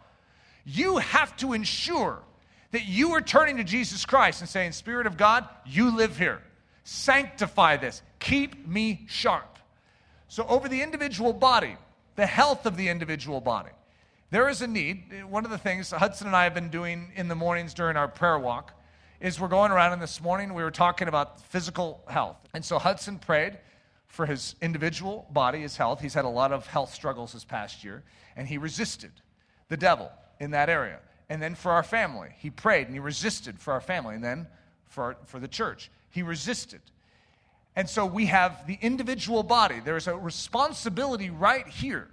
[0.65, 2.21] You have to ensure
[2.71, 6.41] that you are turning to Jesus Christ and saying, Spirit of God, you live here.
[6.85, 8.03] Sanctify this.
[8.19, 9.59] Keep me sharp.
[10.29, 11.77] So, over the individual body,
[12.17, 13.71] the health of the individual body,
[14.31, 15.25] there is a need.
[15.29, 18.09] One of the things Hudson and I have been doing in the mornings during our
[18.09, 18.73] prayer walk
[19.21, 22.39] is we're going around, and this morning we were talking about physical health.
[22.55, 23.59] And so Hudson prayed
[24.09, 26.01] for his individual body, his health.
[26.01, 28.03] He's had a lot of health struggles this past year,
[28.37, 29.13] and he resisted
[29.69, 30.11] the devil
[30.43, 30.99] in that area.
[31.29, 34.17] And then for our family, he prayed and he resisted for our family.
[34.17, 34.49] And then
[34.89, 36.81] for, for the church, he resisted.
[37.77, 39.81] And so we have the individual body.
[39.83, 42.09] There's a responsibility right here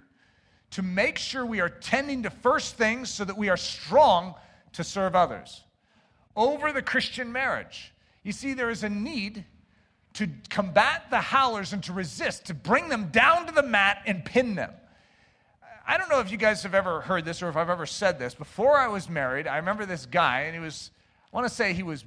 [0.70, 4.36] to make sure we are tending to first things so that we are strong
[4.74, 5.64] to serve others.
[6.36, 9.44] Over the Christian marriage, you see, there is a need
[10.14, 14.24] to combat the howlers and to resist, to bring them down to the mat and
[14.24, 14.70] pin them.
[15.90, 18.16] I don't know if you guys have ever heard this or if I've ever said
[18.16, 18.32] this.
[18.32, 20.92] Before I was married, I remember this guy, and he was,
[21.32, 22.04] I want to say he was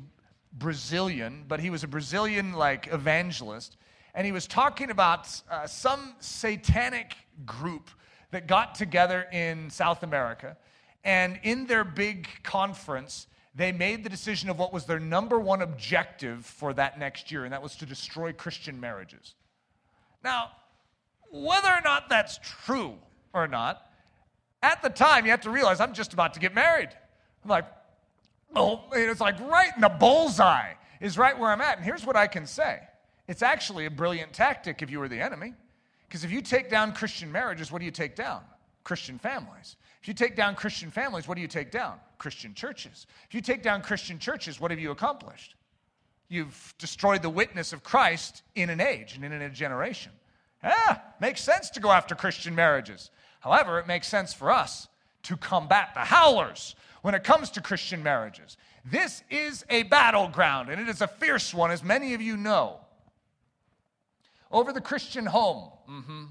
[0.54, 3.76] Brazilian, but he was a Brazilian like evangelist,
[4.16, 7.14] and he was talking about uh, some satanic
[7.46, 7.90] group
[8.32, 10.56] that got together in South America.
[11.04, 15.62] And in their big conference, they made the decision of what was their number one
[15.62, 19.36] objective for that next year, and that was to destroy Christian marriages.
[20.24, 20.52] Now,
[21.30, 22.98] whether or not that's true
[23.34, 23.88] or not,
[24.62, 26.90] at the time, you have to realize I'm just about to get married.
[27.44, 27.66] I'm like,
[28.56, 31.78] oh, it's like right in the bullseye is right where I'm at.
[31.78, 32.80] And here's what I can say
[33.28, 35.54] it's actually a brilliant tactic if you were the enemy.
[36.08, 38.42] Because if you take down Christian marriages, what do you take down?
[38.84, 39.78] Christian families.
[40.02, 41.98] If you take down Christian families, what do you take down?
[42.18, 43.08] Christian churches.
[43.28, 45.56] If you take down Christian churches, what have you accomplished?
[46.30, 50.12] You've destroyed the witness of Christ in an age and in a generation.
[50.64, 53.12] Yeah, makes sense to go after Christian marriages.
[53.44, 54.88] However, it makes sense for us
[55.24, 58.58] to combat the howlers when it comes to Christian marriages.
[58.86, 62.80] This is a battleground, and it is a fierce one, as many of you know
[64.52, 65.70] over the Christian home.
[65.90, 66.24] Mm-hmm.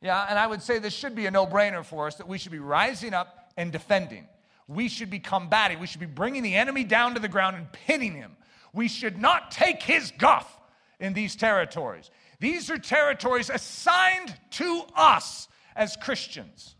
[0.00, 2.36] Yeah, and I would say this should be a no brainer for us that we
[2.36, 4.26] should be rising up and defending.
[4.68, 5.78] we should be combating.
[5.80, 8.36] We should be bringing the enemy down to the ground and pinning him.
[8.72, 10.58] We should not take his guff
[10.98, 12.10] in these territories.
[12.40, 16.74] These are territories assigned to us as Christians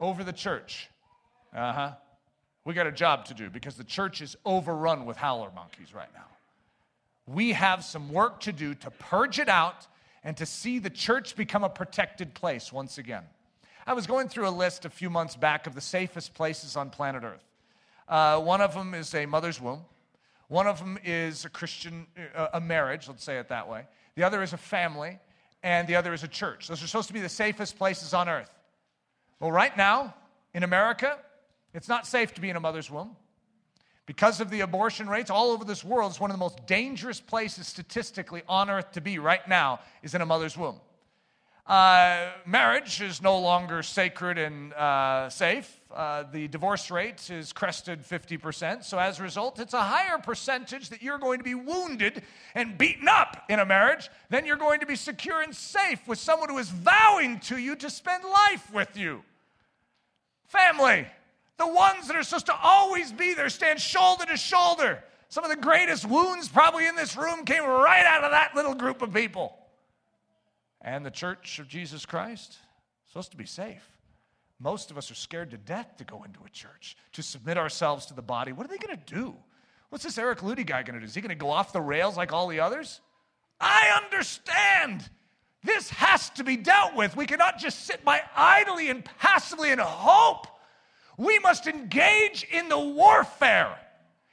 [0.00, 0.88] over the church.
[1.54, 1.92] Uh huh.
[2.64, 6.08] We got a job to do because the church is overrun with howler monkeys right
[6.14, 6.24] now.
[7.26, 9.86] We have some work to do to purge it out
[10.22, 13.24] and to see the church become a protected place once again.
[13.86, 16.88] I was going through a list a few months back of the safest places on
[16.88, 17.44] planet Earth.
[18.08, 19.84] Uh, one of them is a mother's womb.
[20.48, 23.84] One of them is a Christian, uh, a marriage, let's say it that way.
[24.14, 25.18] The other is a family,
[25.64, 26.68] and the other is a church.
[26.68, 28.50] Those are supposed to be the safest places on earth.
[29.40, 30.14] Well, right now,
[30.52, 31.18] in America,
[31.72, 33.16] it's not safe to be in a mother's womb.
[34.06, 37.18] Because of the abortion rates all over this world, it's one of the most dangerous
[37.18, 40.78] places statistically on earth to be right now is in a mother's womb.
[41.66, 45.80] Uh, marriage is no longer sacred and uh, safe.
[45.94, 48.84] Uh, the divorce rate is crested 50%.
[48.84, 52.22] So, as a result, it's a higher percentage that you're going to be wounded
[52.54, 56.18] and beaten up in a marriage than you're going to be secure and safe with
[56.18, 59.22] someone who is vowing to you to spend life with you.
[60.48, 61.06] Family,
[61.56, 65.02] the ones that are supposed to always be there, stand shoulder to shoulder.
[65.30, 68.74] Some of the greatest wounds probably in this room came right out of that little
[68.74, 69.56] group of people.
[70.84, 72.58] And the church of Jesus Christ,
[73.08, 73.90] supposed to be safe.
[74.60, 78.06] Most of us are scared to death to go into a church, to submit ourselves
[78.06, 78.52] to the body.
[78.52, 79.34] What are they going to do?
[79.88, 81.06] What's this Eric Ludy guy going to do?
[81.06, 83.00] Is he going to go off the rails like all the others?
[83.58, 85.08] I understand.
[85.62, 87.16] This has to be dealt with.
[87.16, 90.46] We cannot just sit by idly and passively and hope.
[91.16, 93.74] We must engage in the warfare.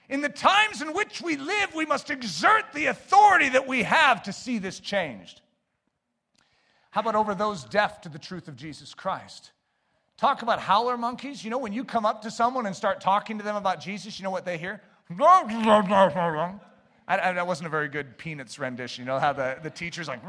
[0.10, 4.24] In the times in which we live, we must exert the authority that we have
[4.24, 5.40] to see this changed.
[6.92, 9.52] How about over those deaf to the truth of Jesus Christ?
[10.18, 11.44] Talk about howler monkeys.
[11.44, 14.20] You know, when you come up to someone and start talking to them about Jesus,
[14.20, 14.82] you know what they hear?
[17.08, 19.04] I, I, that wasn't a very good Peanuts rendition.
[19.04, 20.22] You know how the, the teacher's like,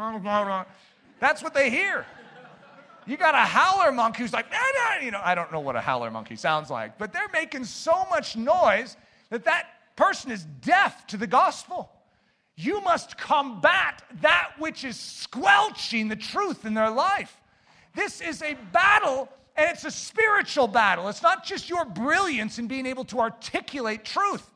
[1.20, 2.07] that's what they hear.
[3.07, 5.05] You got a howler monkey who's like, nah, nah.
[5.05, 8.07] you know, I don't know what a howler monkey sounds like, but they're making so
[8.11, 8.96] much noise
[9.31, 11.91] that that person is deaf to the gospel.
[12.56, 17.40] You must combat that which is squelching the truth in their life.
[17.94, 21.08] This is a battle, and it's a spiritual battle.
[21.08, 24.48] It's not just your brilliance in being able to articulate truth.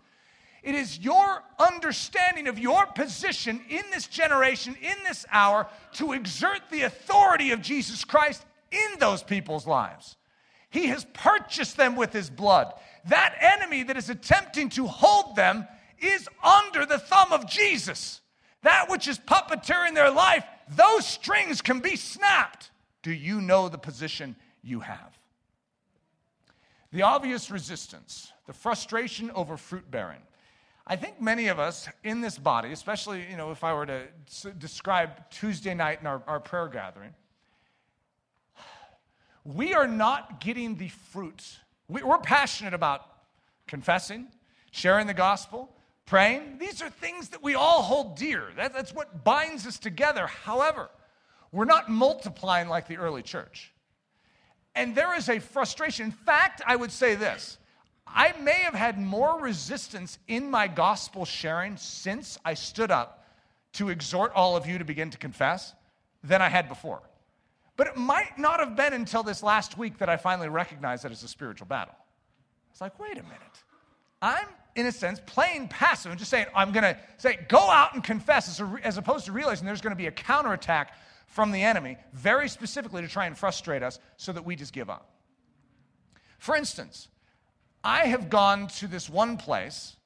[0.63, 6.63] It is your understanding of your position in this generation, in this hour, to exert
[6.71, 10.17] the authority of Jesus Christ in those people's lives.
[10.71, 12.73] He has purchased them with his blood.
[13.07, 15.69] That enemy that is attempting to hold them
[16.01, 18.21] is under the thumb of Jesus.
[18.63, 22.71] That which is puppeteering their life, those strings can be snapped.
[23.03, 25.17] Do you know the position you have?
[26.93, 30.23] The obvious resistance, the frustration over fruit bearing.
[30.87, 34.07] I think many of us in this body, especially you know, if I were to
[34.59, 37.15] describe Tuesday night in our, our prayer gathering,
[39.45, 41.59] we are not getting the fruit.
[41.89, 43.03] We, we're passionate about
[43.67, 44.29] confessing,
[44.71, 45.76] sharing the gospel,
[46.07, 46.59] praying.
[46.59, 48.45] These are things that we all hold dear.
[48.57, 50.27] That, that's what binds us together.
[50.27, 50.89] However,
[51.53, 53.73] we're not multiplying like the early church.
[54.75, 56.07] And there is a frustration.
[56.07, 57.59] In fact, I would say this
[58.07, 63.25] I may have had more resistance in my gospel sharing since I stood up
[63.75, 65.75] to exhort all of you to begin to confess
[66.23, 67.03] than I had before.
[67.77, 71.13] But it might not have been until this last week that I finally recognized that
[71.13, 71.95] it's a spiritual battle.
[72.71, 73.63] It's like, wait a minute.
[74.23, 77.95] I'm in a sense, playing passive and just saying, I'm going to say, go out
[77.95, 80.95] and confess, as, a, as opposed to realizing there's going to be a counterattack
[81.27, 84.89] from the enemy, very specifically to try and frustrate us so that we just give
[84.89, 85.11] up.
[86.39, 87.09] For instance,
[87.83, 89.97] I have gone to this one place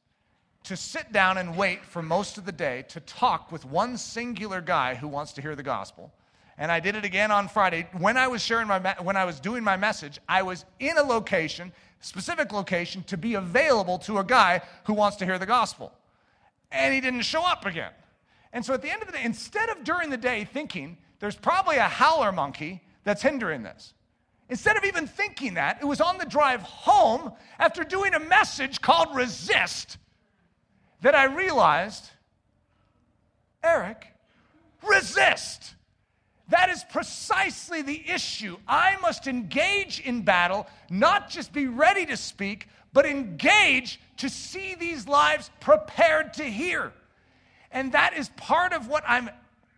[0.65, 4.61] to sit down and wait for most of the day to talk with one singular
[4.61, 6.13] guy who wants to hear the gospel.
[6.59, 7.89] And I did it again on Friday.
[7.97, 11.03] When I was sharing my when I was doing my message, I was in a
[11.03, 15.93] location specific location to be available to a guy who wants to hear the gospel.
[16.73, 17.93] And he didn't show up again.
[18.53, 21.37] And so at the end of the day, instead of during the day thinking, there's
[21.37, 23.95] probably a howler monkey that's hindering this.
[24.49, 28.81] Instead of even thinking that, it was on the drive home after doing a message
[28.81, 29.99] called Resist
[31.03, 32.11] that I realized
[33.63, 34.07] Eric,
[34.83, 35.75] resist.
[36.51, 38.57] That is precisely the issue.
[38.67, 44.75] I must engage in battle, not just be ready to speak, but engage to see
[44.75, 46.93] these lives prepared to hear.
[47.71, 49.31] And that is part of what I'm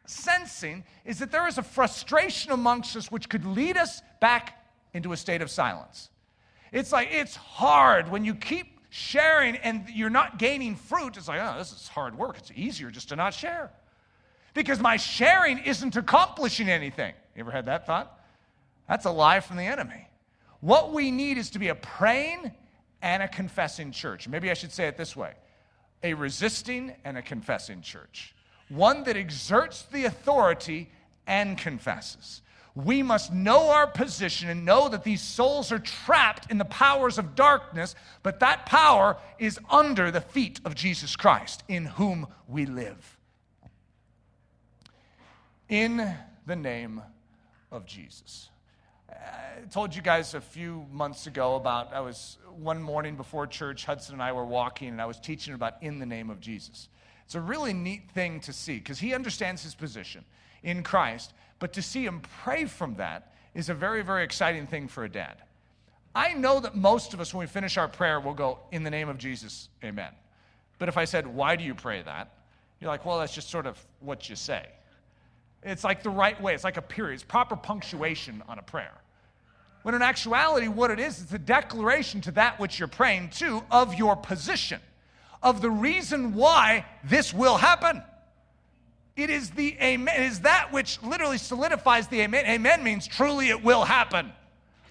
[0.06, 4.58] sensing is that there is a frustration amongst us which could lead us back
[4.94, 6.08] into a state of silence.
[6.72, 11.18] It's like, it's hard when you keep sharing and you're not gaining fruit.
[11.18, 12.38] It's like, oh, this is hard work.
[12.38, 13.70] It's easier just to not share.
[14.54, 17.14] Because my sharing isn't accomplishing anything.
[17.34, 18.18] You ever had that thought?
[18.88, 20.08] That's a lie from the enemy.
[20.60, 22.52] What we need is to be a praying
[23.00, 24.28] and a confessing church.
[24.28, 25.32] Maybe I should say it this way
[26.04, 28.34] a resisting and a confessing church.
[28.68, 30.90] One that exerts the authority
[31.26, 32.42] and confesses.
[32.74, 37.18] We must know our position and know that these souls are trapped in the powers
[37.18, 42.64] of darkness, but that power is under the feet of Jesus Christ, in whom we
[42.64, 43.18] live.
[45.72, 46.06] In
[46.44, 47.00] the name
[47.70, 48.50] of Jesus.
[49.08, 53.86] I told you guys a few months ago about I was one morning before church,
[53.86, 56.90] Hudson and I were walking, and I was teaching about in the name of Jesus.
[57.24, 60.26] It's a really neat thing to see because he understands his position
[60.62, 64.88] in Christ, but to see him pray from that is a very, very exciting thing
[64.88, 65.36] for a dad.
[66.14, 68.90] I know that most of us, when we finish our prayer, will go, In the
[68.90, 70.12] name of Jesus, amen.
[70.78, 72.30] But if I said, Why do you pray that?
[72.78, 74.66] You're like, Well, that's just sort of what you say.
[75.62, 78.94] It's like the right way, it's like a period, it's proper punctuation on a prayer.
[79.82, 83.62] When in actuality, what it is, it's a declaration to that which you're praying to
[83.70, 84.80] of your position,
[85.42, 88.02] of the reason why this will happen.
[89.16, 92.46] It is the amen, it is that which literally solidifies the amen.
[92.46, 94.32] Amen means truly it will happen.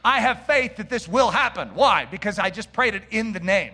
[0.03, 1.69] I have faith that this will happen.
[1.76, 2.05] Why?
[2.05, 3.74] Because I just prayed it in the name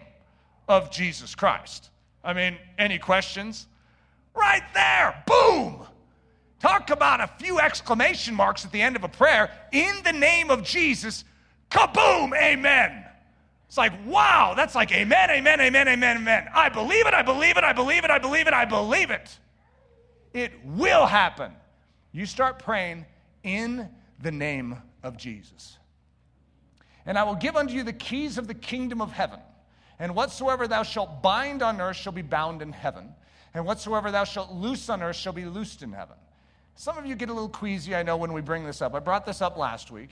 [0.68, 1.90] of Jesus Christ.
[2.24, 3.68] I mean, any questions?
[4.36, 5.86] Right there, boom!
[6.60, 9.52] Talk about a few exclamation marks at the end of a prayer.
[9.72, 11.24] In the name of Jesus,
[11.70, 13.06] kaboom, amen.
[13.68, 16.48] It's like, wow, that's like amen, amen, amen, amen, amen.
[16.54, 19.38] I believe it, I believe it, I believe it, I believe it, I believe it.
[20.34, 21.52] It will happen.
[22.12, 23.06] You start praying
[23.44, 23.90] in
[24.22, 25.78] the name of Jesus.
[27.06, 29.40] And I will give unto you the keys of the kingdom of heaven.
[30.00, 33.14] And whatsoever thou shalt bind on earth shall be bound in heaven.
[33.54, 36.16] And whatsoever thou shalt loose on earth shall be loosed in heaven.
[36.80, 38.94] Some of you get a little queasy, I know, when we bring this up.
[38.94, 40.12] I brought this up last week.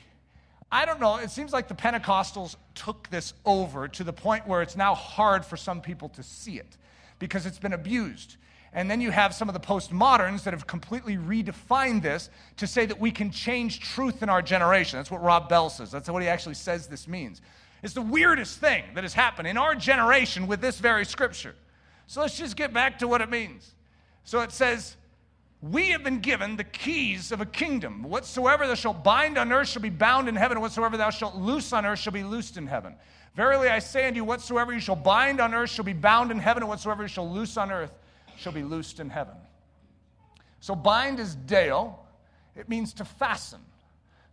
[0.72, 4.64] I don't know, it seems like the Pentecostals took this over to the point where
[4.64, 6.76] it's now hard for some people to see it
[7.20, 8.38] because it's been abused.
[8.74, 12.88] And then you have some of the postmoderns that have completely redefined this to say
[12.88, 14.98] that we can change truth in our generation.
[14.98, 15.92] That's what Rob Bell says.
[15.92, 17.42] That's what he actually says this means.
[17.84, 21.54] It's the weirdest thing that has happened in our generation with this very scripture.
[22.08, 23.76] So let's just get back to what it means.
[24.24, 24.96] So it says,
[25.72, 28.04] we have been given the keys of a kingdom.
[28.04, 31.36] Whatsoever thou shalt bind on earth shall be bound in heaven, and whatsoever thou shalt
[31.36, 32.96] loose on earth shall be loosed in heaven.
[33.36, 36.38] Verily I say unto you, whatsoever you shall bind on earth shall be bound in
[36.38, 37.92] heaven, and whatsoever you shall loose on earth
[38.38, 39.34] shall be loosed in heaven.
[40.60, 41.98] So bind is deo,
[42.56, 43.60] it means to fasten.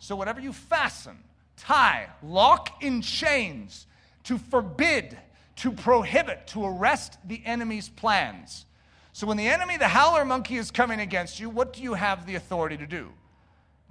[0.00, 1.16] So whatever you fasten,
[1.56, 3.86] tie, lock in chains,
[4.24, 5.16] to forbid,
[5.56, 8.66] to prohibit, to arrest the enemy's plans.
[9.12, 12.26] So when the enemy, the howler monkey, is coming against you, what do you have
[12.26, 13.10] the authority to do?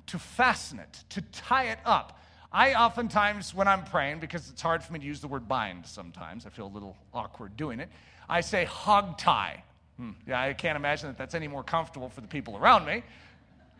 [0.08, 2.20] To fasten it, to tie it up.
[2.52, 5.86] I oftentimes, when I'm praying, because it's hard for me to use the word bind
[5.86, 7.90] sometimes, I feel a little awkward doing it,
[8.28, 9.64] I say hog tie.
[9.98, 10.12] Hmm.
[10.28, 13.04] Yeah, I can't imagine that that's any more comfortable for the people around me.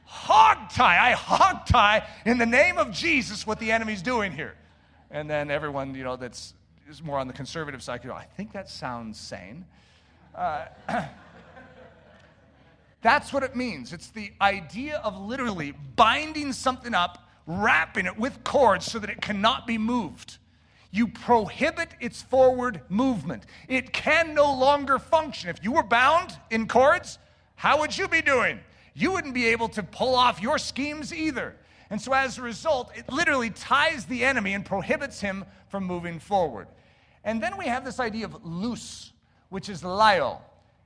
[0.06, 1.10] Hog tie.
[1.10, 4.56] I hog tie in the name of Jesus what the enemy's doing here.
[5.10, 6.54] And then everyone, you know, that's
[6.92, 9.66] is more on the conservative side, you go, I think that sounds sane.
[10.36, 10.66] Uh,
[13.02, 13.94] that's what it means.
[13.94, 19.22] It's the idea of literally binding something up, wrapping it with cords so that it
[19.22, 20.38] cannot be moved
[20.92, 23.46] you prohibit its forward movement.
[23.68, 25.50] It can no longer function.
[25.50, 27.18] If you were bound in cords,
[27.56, 28.60] how would you be doing?
[28.94, 31.56] You wouldn't be able to pull off your schemes either.
[31.90, 36.20] And so, as a result, it literally ties the enemy and prohibits him from moving
[36.20, 36.68] forward.
[37.24, 39.14] And then we have this idea of loose,
[39.50, 40.42] which is laio.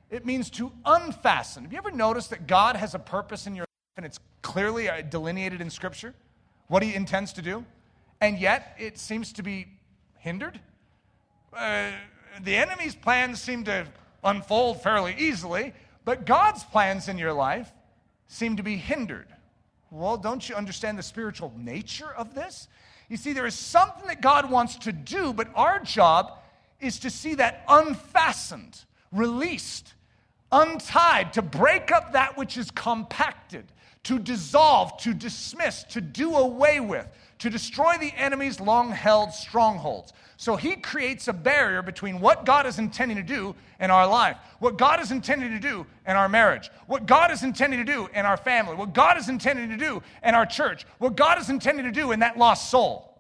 [0.10, 1.64] It means to unfasten.
[1.64, 4.90] Have you ever noticed that God has a purpose in your life and it's clearly
[4.90, 6.14] uh, delineated in Scripture?
[6.68, 7.66] What he intends to do?
[8.22, 9.68] And yet, it seems to be
[10.18, 10.60] hindered.
[11.54, 11.92] Uh,
[12.44, 13.86] the enemy's plans seem to
[14.24, 17.72] unfold fairly easily, but God's plans in your life
[18.28, 19.28] seem to be hindered.
[19.92, 22.68] Well, don't you understand the spiritual nature of this?
[23.08, 26.40] You see, there is something that God wants to do, but our job
[26.80, 28.84] is to see that unfastened,
[29.16, 29.94] released,
[30.52, 33.66] untied, to break up that which is compacted,
[34.04, 37.08] to dissolve, to dismiss, to do away with,
[37.40, 40.14] to destroy the enemy's long held strongholds.
[40.38, 44.38] So he creates a barrier between what God is intending to do in our life,
[44.60, 48.10] what God is intending to do in our marriage, what God is intending to do
[48.14, 51.50] in our family, what God is intending to do in our church, what God is
[51.50, 53.15] intending to do in that lost soul.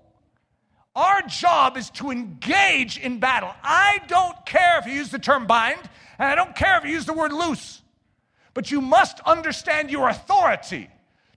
[0.96, 3.54] Our job is to engage in battle.
[3.64, 5.82] I don't care if you use the term bind,
[6.18, 7.82] and I don't care if you use the word loose,
[8.54, 10.90] but you must understand your authority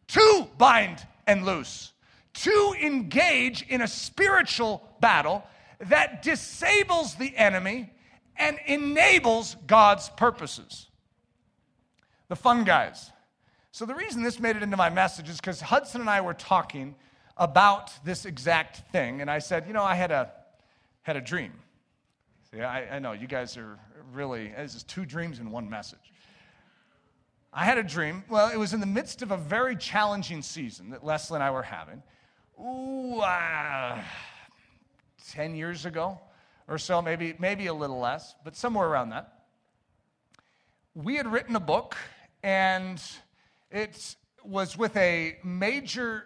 [0.09, 1.93] to bind and loose,
[2.35, 5.45] to engage in a spiritual battle
[5.81, 7.91] that disables the enemy
[8.37, 10.87] and enables God's purposes.
[12.29, 13.11] The fun guys.
[13.73, 16.35] So, the reason this made it into my message is because Hudson and I were
[16.35, 16.95] talking
[17.39, 20.33] about this exact thing, and I said, You know, I had a,
[21.03, 21.53] had a dream.
[22.51, 23.79] See, I, I know you guys are
[24.13, 26.13] really, this is two dreams in one message.
[27.53, 28.25] I had a dream.
[28.29, 31.51] Well, it was in the midst of a very challenging season that Leslie and I
[31.51, 32.03] were having.
[32.61, 34.03] Ooh, uh,
[35.31, 36.19] 10 years ago
[36.69, 39.33] or so, maybe, maybe a little less, but somewhere around that.
[40.95, 41.97] We had written a book,
[42.43, 43.03] and
[43.71, 46.25] it was with a major,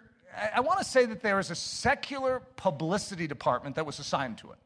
[0.55, 4.51] I, want to say that there was a secular publicity department that was assigned to
[4.51, 4.57] it.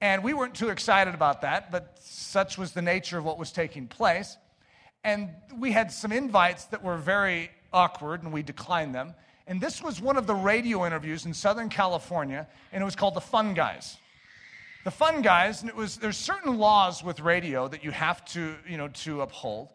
[0.00, 3.50] And we weren't too excited about that, but such was the nature of what was
[3.50, 4.36] taking place.
[5.02, 9.14] And we had some invites that were very awkward, and we declined them.
[9.46, 13.14] And this was one of the radio interviews in Southern California, and it was called
[13.14, 13.96] The Fun Guys.
[14.84, 18.54] The Fun Guys, and it was, there's certain laws with radio that you have to,
[18.68, 19.68] you know, to uphold.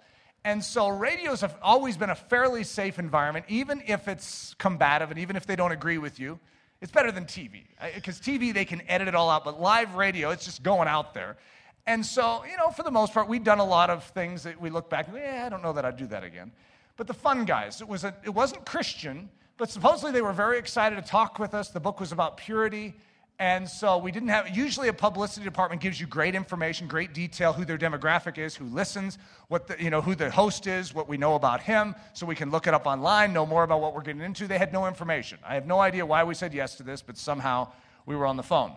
[0.43, 5.19] And so radios have always been a fairly safe environment, even if it's combative and
[5.19, 6.39] even if they don't agree with you.
[6.81, 10.31] It's better than TV, because TV, they can edit it all out, but live radio,
[10.31, 11.37] it's just going out there.
[11.85, 14.59] And so, you know, for the most part, we've done a lot of things that
[14.59, 16.51] we look back and, yeah, I don't know that I'd do that again.
[16.97, 20.57] But the fun guys, it, was a, it wasn't Christian, but supposedly they were very
[20.57, 21.69] excited to talk with us.
[21.69, 22.95] The book was about purity
[23.41, 27.53] and so we didn't have, usually a publicity department gives you great information, great detail,
[27.53, 29.17] who their demographic is, who listens,
[29.47, 32.35] what the, you know, who the host is, what we know about him, so we
[32.35, 34.45] can look it up online, know more about what we're getting into.
[34.45, 35.39] They had no information.
[35.43, 37.71] I have no idea why we said yes to this, but somehow
[38.05, 38.73] we were on the phone.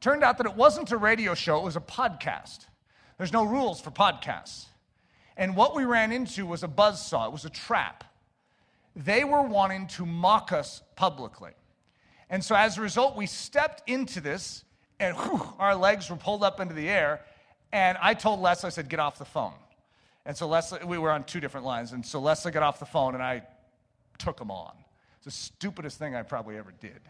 [0.00, 2.64] Turned out that it wasn't a radio show, it was a podcast.
[3.18, 4.64] There's no rules for podcasts.
[5.36, 8.02] And what we ran into was a buzz saw, it was a trap.
[8.94, 11.52] They were wanting to mock us publicly.
[12.30, 14.64] And so as a result, we stepped into this
[14.98, 17.20] and whew, our legs were pulled up into the air.
[17.72, 19.52] And I told Leslie, I said, get off the phone.
[20.24, 21.92] And so Leslie, we were on two different lines.
[21.92, 23.42] And so Leslie got off the phone and I
[24.18, 24.72] took them on.
[25.16, 27.00] It's the stupidest thing I probably ever did.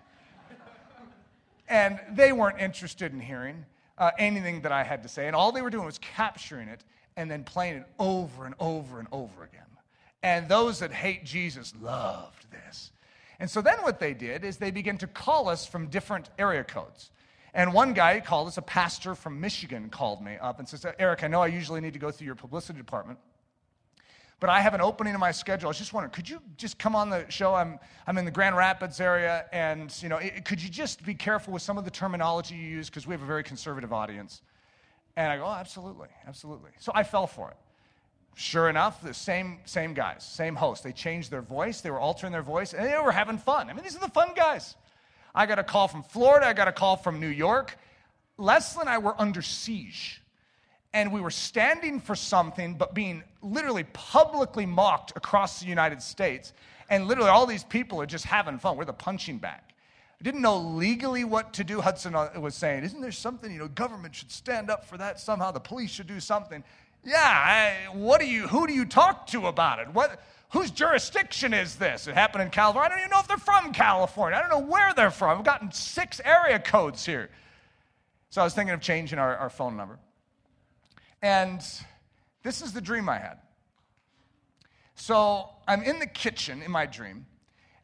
[1.68, 3.64] and they weren't interested in hearing
[3.98, 5.26] uh, anything that I had to say.
[5.26, 6.84] And all they were doing was capturing it
[7.16, 9.62] and then playing it over and over and over again.
[10.22, 12.90] And those that hate Jesus loved this.
[13.38, 16.64] And so then what they did is they began to call us from different area
[16.64, 17.10] codes.
[17.54, 21.24] And one guy called us, a pastor from Michigan, called me up and says, Eric,
[21.24, 23.18] I know I usually need to go through your publicity department,
[24.40, 25.68] but I have an opening in my schedule.
[25.68, 27.54] I was just wondering, could you just come on the show?
[27.54, 31.14] I'm, I'm in the Grand Rapids area, and you know, it, could you just be
[31.14, 34.42] careful with some of the terminology you use because we have a very conservative audience?
[35.16, 36.72] And I go, oh, absolutely, absolutely.
[36.78, 37.56] So I fell for it.
[38.38, 40.84] Sure enough, the same, same guys, same host.
[40.84, 43.70] They changed their voice, they were altering their voice, and they were having fun.
[43.70, 44.76] I mean, these are the fun guys.
[45.34, 47.78] I got a call from Florida, I got a call from New York.
[48.36, 50.20] Leslie and I were under siege,
[50.92, 56.52] and we were standing for something, but being literally publicly mocked across the United States.
[56.90, 58.76] And literally, all these people are just having fun.
[58.76, 59.62] We're the punching bag.
[60.20, 61.80] I didn't know legally what to do.
[61.80, 65.50] Hudson was saying, Isn't there something, you know, government should stand up for that somehow?
[65.50, 66.64] The police should do something.
[67.06, 69.88] Yeah, I, what do you, who do you talk to about it?
[69.94, 72.08] What, whose jurisdiction is this?
[72.08, 72.86] It happened in California.
[72.86, 74.36] I don't even know if they're from California.
[74.36, 75.38] I don't know where they're from.
[75.38, 77.30] I've gotten six area codes here.
[78.30, 80.00] So I was thinking of changing our, our phone number.
[81.22, 81.62] And
[82.42, 83.38] this is the dream I had.
[84.96, 87.26] So I'm in the kitchen in my dream,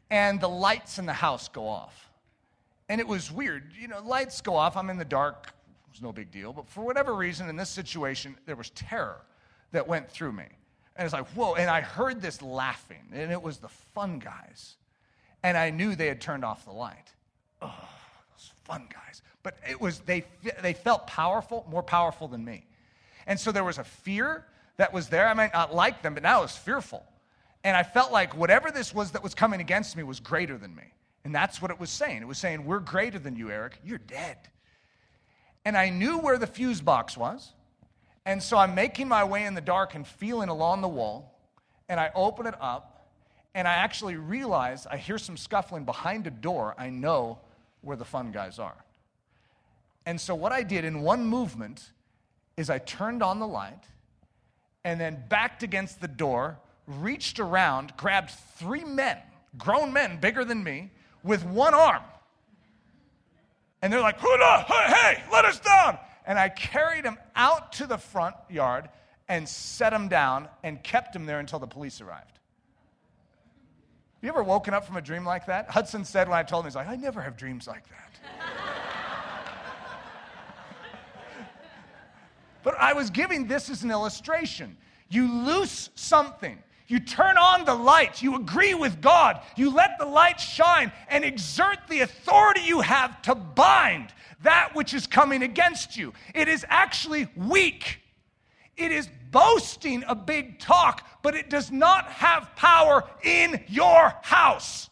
[0.09, 2.09] and the lights in the house go off.
[2.89, 3.71] And it was weird.
[3.79, 4.75] You know, lights go off.
[4.75, 5.52] I'm in the dark,
[5.93, 6.51] was no big deal.
[6.51, 9.21] But for whatever reason, in this situation, there was terror
[9.71, 10.45] that went through me.
[10.95, 11.55] And it's like, whoa.
[11.55, 14.75] And I heard this laughing, and it was the fun guys.
[15.43, 17.13] And I knew they had turned off the light.
[17.61, 17.89] Oh,
[18.31, 19.21] those fun guys.
[19.43, 20.25] But it was, they,
[20.61, 22.65] they felt powerful, more powerful than me.
[23.27, 24.45] And so there was a fear
[24.77, 25.27] that was there.
[25.27, 27.03] I might not like them, but now I was fearful.
[27.63, 30.75] And I felt like whatever this was that was coming against me was greater than
[30.75, 30.83] me.
[31.23, 32.21] And that's what it was saying.
[32.21, 33.79] It was saying, We're greater than you, Eric.
[33.85, 34.37] You're dead
[35.65, 37.53] and I knew where the fuse box was.
[38.25, 41.37] And so I'm making my way in the dark and feeling along the wall,
[41.89, 43.07] and I open it up,
[43.53, 46.73] and I actually realize I hear some scuffling behind a door.
[46.77, 47.39] I know
[47.81, 48.75] where the fun guys are.
[50.05, 51.91] And so what I did in one movement
[52.57, 53.83] is I turned on the light
[54.83, 56.57] and then backed against the door,
[56.87, 59.17] reached around, grabbed three men,
[59.57, 60.91] grown men bigger than me,
[61.23, 62.03] with one arm
[63.83, 65.99] And they're like, Huda, hey, let us down.
[66.25, 68.87] And I carried him out to the front yard
[69.27, 72.39] and set him down and kept him there until the police arrived.
[74.21, 75.69] You ever woken up from a dream like that?
[75.69, 78.19] Hudson said when I told him, he's like, I never have dreams like that.
[82.63, 84.77] but I was giving this as an illustration.
[85.09, 86.57] You loose something.
[86.87, 88.21] You turn on the light.
[88.21, 89.41] You agree with God.
[89.55, 94.13] You let the light shine and exert the authority you have to bind
[94.43, 96.13] that which is coming against you.
[96.35, 97.99] It is actually weak.
[98.75, 104.89] It is boasting a big talk, but it does not have power in your house.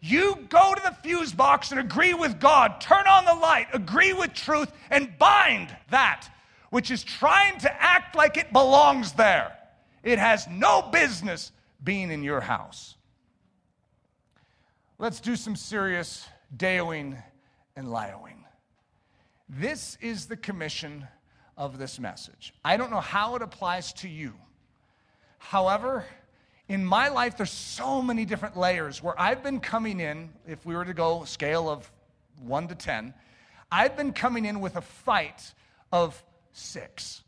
[0.00, 4.12] You go to the fuse box and agree with God, turn on the light, agree
[4.12, 6.28] with truth, and bind that
[6.70, 9.55] which is trying to act like it belongs there.
[10.02, 12.96] It has no business being in your house.
[14.98, 16.26] Let's do some serious
[16.56, 17.22] deoing
[17.74, 18.44] and lioing.
[19.48, 21.06] This is the commission
[21.56, 22.54] of this message.
[22.64, 24.34] I don't know how it applies to you.
[25.38, 26.04] However,
[26.68, 30.74] in my life, there's so many different layers where I've been coming in, if we
[30.74, 31.90] were to go scale of
[32.40, 33.14] one to 10,
[33.70, 35.52] I've been coming in with a fight
[35.92, 36.22] of
[36.52, 37.22] six.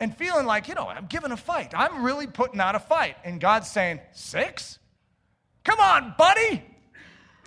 [0.00, 1.72] And feeling like, you know, I'm giving a fight.
[1.74, 3.16] I'm really putting out a fight.
[3.24, 4.78] And God's saying, Six?
[5.62, 6.62] Come on, buddy.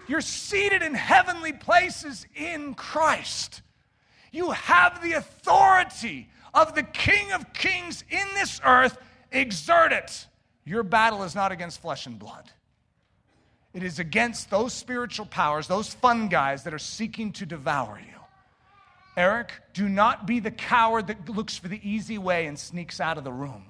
[0.07, 3.61] You're seated in heavenly places in Christ.
[4.31, 8.97] You have the authority of the King of Kings in this earth.
[9.31, 10.27] Exert it.
[10.65, 12.49] Your battle is not against flesh and blood.
[13.73, 18.16] It is against those spiritual powers, those fun guys that are seeking to devour you.
[19.17, 23.17] Eric, do not be the coward that looks for the easy way and sneaks out
[23.17, 23.65] of the room.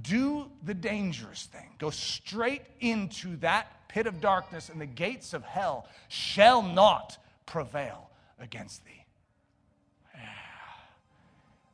[0.00, 1.70] Do the dangerous thing.
[1.78, 8.10] Go straight into that pit of darkness, and the gates of hell shall not prevail
[8.38, 9.04] against thee.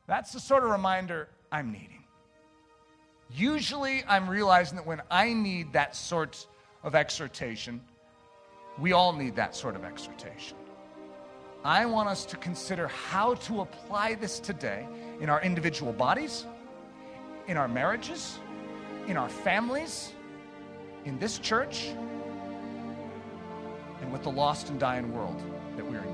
[0.07, 2.03] That's the sort of reminder I'm needing.
[3.33, 6.47] Usually, I'm realizing that when I need that sort
[6.83, 7.79] of exhortation,
[8.79, 10.57] we all need that sort of exhortation.
[11.63, 14.87] I want us to consider how to apply this today
[15.19, 16.47] in our individual bodies,
[17.47, 18.39] in our marriages,
[19.07, 20.13] in our families,
[21.05, 21.93] in this church,
[24.01, 25.39] and with the lost and dying world
[25.75, 26.10] that we're engaged with.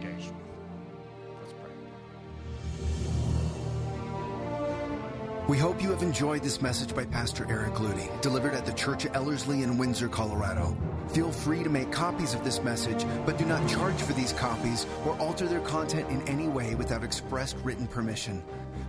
[5.47, 9.05] We hope you have enjoyed this message by Pastor Eric Ludy, delivered at the Church
[9.05, 10.75] of Ellerslie in Windsor, Colorado.
[11.13, 14.85] Feel free to make copies of this message, but do not charge for these copies
[15.05, 18.43] or alter their content in any way without expressed written permission.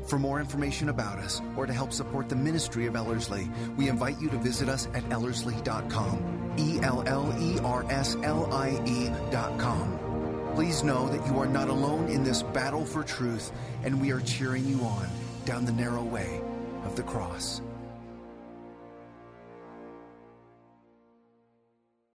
[0.09, 4.21] For more information about us or to help support the ministry of Ellerslie, we invite
[4.21, 6.57] you to visit us at ellerslie.com.
[6.59, 10.51] E L L E R S L I E.com.
[10.57, 13.53] Please know that you are not alone in this battle for truth,
[13.85, 15.09] and we are cheering you on
[15.45, 16.43] down the narrow way
[16.85, 17.61] of the cross.